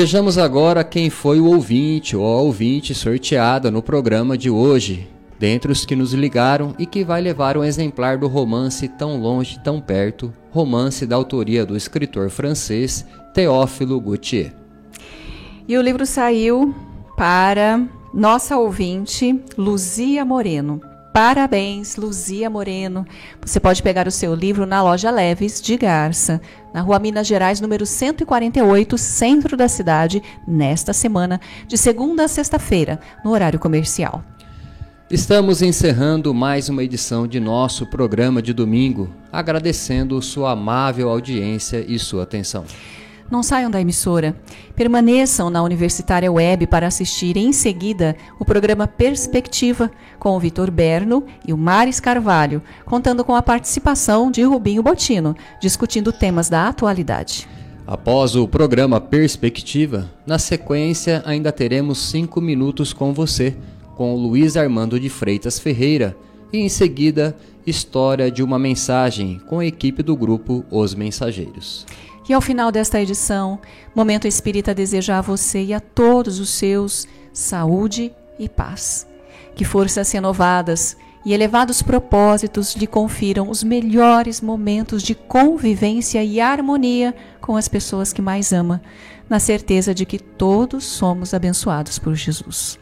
Vejamos 0.00 0.38
agora 0.38 0.82
quem 0.82 1.10
foi 1.10 1.40
o 1.40 1.44
ouvinte 1.44 2.16
ou 2.16 2.24
a 2.24 2.40
ouvinte 2.40 2.94
sorteada 2.94 3.70
no 3.70 3.82
programa 3.82 4.36
de 4.36 4.48
hoje, 4.48 5.06
dentre 5.38 5.70
os 5.70 5.84
que 5.84 5.94
nos 5.94 6.14
ligaram 6.14 6.74
e 6.78 6.86
que 6.86 7.04
vai 7.04 7.20
levar 7.20 7.54
um 7.54 7.62
exemplar 7.62 8.16
do 8.16 8.26
romance 8.26 8.88
Tão 8.88 9.20
Longe, 9.20 9.60
Tão 9.62 9.78
Perto, 9.78 10.32
romance 10.50 11.04
da 11.04 11.16
autoria 11.16 11.66
do 11.66 11.76
escritor 11.76 12.30
francês 12.30 13.04
Théophile 13.34 14.00
Gautier. 14.00 14.54
E 15.68 15.76
o 15.76 15.82
livro 15.82 16.06
saiu 16.06 16.74
para 17.14 17.86
nossa 18.14 18.56
ouvinte 18.56 19.38
Luzia 19.54 20.24
Moreno. 20.24 20.80
Parabéns, 21.12 21.96
Luzia 21.96 22.48
Moreno. 22.48 23.04
Você 23.44 23.58
pode 23.58 23.82
pegar 23.82 24.06
o 24.06 24.12
seu 24.12 24.32
livro 24.32 24.64
na 24.64 24.80
loja 24.80 25.10
Leves 25.10 25.60
de 25.60 25.76
Garça, 25.76 26.40
na 26.72 26.82
rua 26.82 27.00
Minas 27.00 27.26
Gerais, 27.26 27.60
número 27.60 27.84
148, 27.84 28.96
centro 28.96 29.56
da 29.56 29.68
cidade, 29.68 30.22
nesta 30.46 30.92
semana, 30.92 31.40
de 31.66 31.76
segunda 31.76 32.24
a 32.24 32.28
sexta-feira, 32.28 33.00
no 33.24 33.32
horário 33.32 33.58
comercial. 33.58 34.22
Estamos 35.10 35.60
encerrando 35.60 36.32
mais 36.32 36.68
uma 36.68 36.84
edição 36.84 37.26
de 37.26 37.40
nosso 37.40 37.84
programa 37.86 38.40
de 38.40 38.52
domingo, 38.52 39.10
agradecendo 39.32 40.22
sua 40.22 40.52
amável 40.52 41.08
audiência 41.08 41.84
e 41.88 41.98
sua 41.98 42.22
atenção. 42.22 42.64
Não 43.30 43.42
saiam 43.44 43.70
da 43.70 43.80
emissora. 43.80 44.34
Permaneçam 44.74 45.48
na 45.48 45.62
Universitária 45.62 46.30
Web 46.30 46.66
para 46.66 46.88
assistir 46.88 47.36
em 47.36 47.52
seguida 47.52 48.16
o 48.40 48.44
programa 48.44 48.88
Perspectiva 48.88 49.90
com 50.18 50.36
o 50.36 50.40
Vitor 50.40 50.70
Berno 50.70 51.24
e 51.46 51.52
o 51.52 51.56
Maris 51.56 52.00
Carvalho, 52.00 52.60
contando 52.84 53.24
com 53.24 53.34
a 53.34 53.42
participação 53.42 54.30
de 54.30 54.42
Rubinho 54.42 54.82
Botino, 54.82 55.36
discutindo 55.60 56.12
temas 56.12 56.48
da 56.48 56.66
atualidade. 56.66 57.48
Após 57.86 58.34
o 58.34 58.48
programa 58.48 59.00
Perspectiva, 59.00 60.10
na 60.26 60.38
sequência 60.38 61.22
ainda 61.24 61.52
teremos 61.52 61.98
cinco 61.98 62.40
minutos 62.40 62.92
com 62.92 63.12
você, 63.12 63.56
com 63.96 64.14
o 64.14 64.18
Luiz 64.18 64.56
Armando 64.56 64.98
de 64.98 65.08
Freitas 65.08 65.58
Ferreira, 65.58 66.16
e 66.52 66.58
em 66.58 66.68
seguida, 66.68 67.36
História 67.66 68.30
de 68.30 68.42
uma 68.42 68.58
Mensagem 68.58 69.38
com 69.46 69.58
a 69.60 69.66
equipe 69.66 70.02
do 70.02 70.16
grupo 70.16 70.64
Os 70.70 70.94
Mensageiros. 70.94 71.86
E 72.28 72.32
ao 72.32 72.40
final 72.40 72.70
desta 72.70 73.00
edição, 73.00 73.58
Momento 73.94 74.28
Espírita 74.28 74.74
deseja 74.74 75.18
a 75.18 75.20
você 75.20 75.62
e 75.64 75.74
a 75.74 75.80
todos 75.80 76.38
os 76.38 76.50
seus 76.50 77.08
saúde 77.32 78.12
e 78.38 78.48
paz. 78.48 79.06
Que 79.54 79.64
forças 79.64 80.10
renovadas 80.12 80.96
e 81.24 81.32
elevados 81.32 81.82
propósitos 81.82 82.74
lhe 82.74 82.86
confiram 82.86 83.50
os 83.50 83.62
melhores 83.62 84.40
momentos 84.40 85.02
de 85.02 85.14
convivência 85.14 86.22
e 86.24 86.40
harmonia 86.40 87.14
com 87.40 87.56
as 87.56 87.68
pessoas 87.68 88.12
que 88.12 88.22
mais 88.22 88.52
ama, 88.52 88.80
na 89.28 89.38
certeza 89.38 89.94
de 89.94 90.06
que 90.06 90.18
todos 90.18 90.84
somos 90.84 91.34
abençoados 91.34 91.98
por 91.98 92.14
Jesus. 92.14 92.78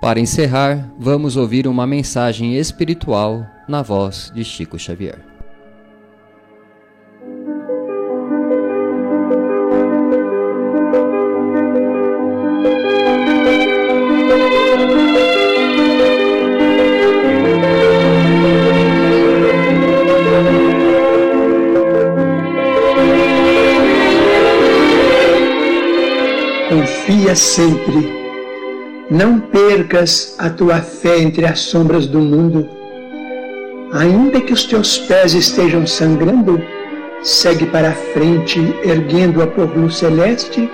Para 0.00 0.18
encerrar, 0.18 0.90
vamos 0.98 1.36
ouvir 1.36 1.66
uma 1.66 1.86
mensagem 1.86 2.56
espiritual 2.56 3.46
na 3.68 3.82
voz 3.82 4.32
de 4.34 4.42
Chico 4.42 4.78
Xavier. 4.78 5.29
Confia 27.30 27.34
sempre. 27.34 28.20
Não 29.10 29.40
percas 29.40 30.34
a 30.38 30.48
tua 30.50 30.80
fé 30.80 31.18
entre 31.18 31.44
as 31.44 31.60
sombras 31.60 32.06
do 32.06 32.20
mundo. 32.20 32.68
Ainda 33.92 34.40
que 34.40 34.52
os 34.52 34.64
teus 34.64 34.98
pés 34.98 35.34
estejam 35.34 35.86
sangrando, 35.86 36.62
segue 37.22 37.66
para 37.66 37.90
a 37.90 37.94
frente, 38.12 38.60
erguendo-a 38.84 39.46
por 39.48 39.76
luz 39.76 39.96
celeste 39.96 40.70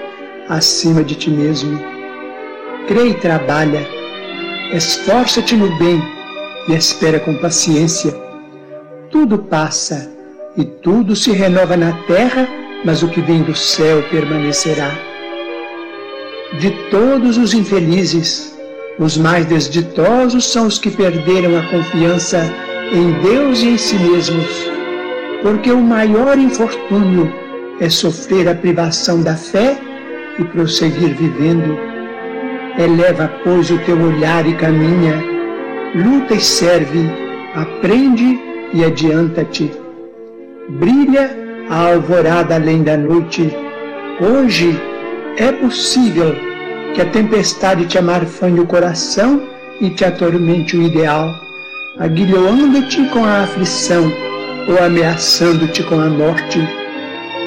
acima 0.49 1.03
de 1.03 1.15
ti 1.15 1.31
mesmo. 1.31 1.81
Crê 2.87 3.09
e 3.09 3.15
trabalha, 3.15 3.87
esforça-te 4.73 5.57
no 5.57 5.77
bem 5.79 6.01
e 6.69 6.75
espera 6.75 7.19
com 7.19 7.35
paciência. 7.37 8.15
Tudo 9.11 9.39
passa 9.39 10.13
e 10.57 10.65
tudo 10.65 11.17
se 11.17 11.33
renova 11.33 11.77
na 11.77 11.93
terra, 12.07 12.47
mas 12.85 13.03
o 13.03 13.09
que 13.09 13.21
vem 13.23 13.43
do 13.43 13.55
céu 13.55 14.03
permanecerá 14.11 15.06
de 16.55 16.71
todos 16.91 17.37
os 17.37 17.53
infelizes, 17.53 18.57
os 18.99 19.19
mais 19.19 19.45
desditosos 19.47 20.47
são 20.47 20.67
os 20.67 20.79
que 20.79 20.91
perderam 20.91 21.59
a 21.59 21.63
confiança 21.65 22.51
em 22.93 23.13
Deus 23.21 23.63
e 23.63 23.71
em 23.71 23.77
si 23.77 23.99
mesmos, 23.99 24.71
porque 25.43 25.71
o 25.71 25.81
maior 25.81 26.39
infortúnio 26.39 27.31
é 27.81 27.91
sofrer 27.91 28.49
a 28.49 28.55
privação 28.55 29.23
da 29.23 29.35
fé 29.35 29.77
e 30.39 30.45
prosseguir 30.45 31.15
vivendo. 31.15 31.77
Eleva, 32.79 33.31
pois, 33.43 33.71
o 33.71 33.79
teu 33.81 34.01
olhar 34.01 34.47
e 34.47 34.55
caminha, 34.55 35.23
luta 35.95 36.35
e 36.35 36.41
serve, 36.41 37.11
aprende 37.55 38.39
e 38.73 38.85
adianta-te. 38.85 39.71
Brilha 40.69 41.31
a 41.69 41.93
alvorada 41.93 42.55
além 42.55 42.83
da 42.83 42.97
noite. 42.97 43.51
Hoje 44.21 44.79
é 45.37 45.53
possível 45.53 46.35
que 46.95 47.01
a 47.03 47.07
tempestade 47.07 47.87
te 47.87 47.99
amarfanhe 47.99 48.61
o 48.61 48.67
coração 48.67 49.43
e 49.81 49.91
te 49.91 50.05
atormente 50.05 50.77
o 50.77 50.83
ideal, 50.83 51.31
aguilhoando-te 51.99 53.05
com 53.11 53.25
a 53.25 53.43
aflição 53.43 54.11
ou 54.69 54.83
ameaçando-te 54.83 55.83
com 55.83 56.01
a 56.01 56.09
morte. 56.09 56.59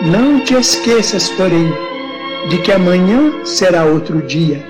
Não 0.06 0.40
te 0.40 0.54
esqueças, 0.54 1.30
porém, 1.30 1.68
de 2.50 2.60
que 2.60 2.72
amanhã 2.72 3.44
será 3.44 3.86
outro 3.86 4.22
dia 4.22 4.69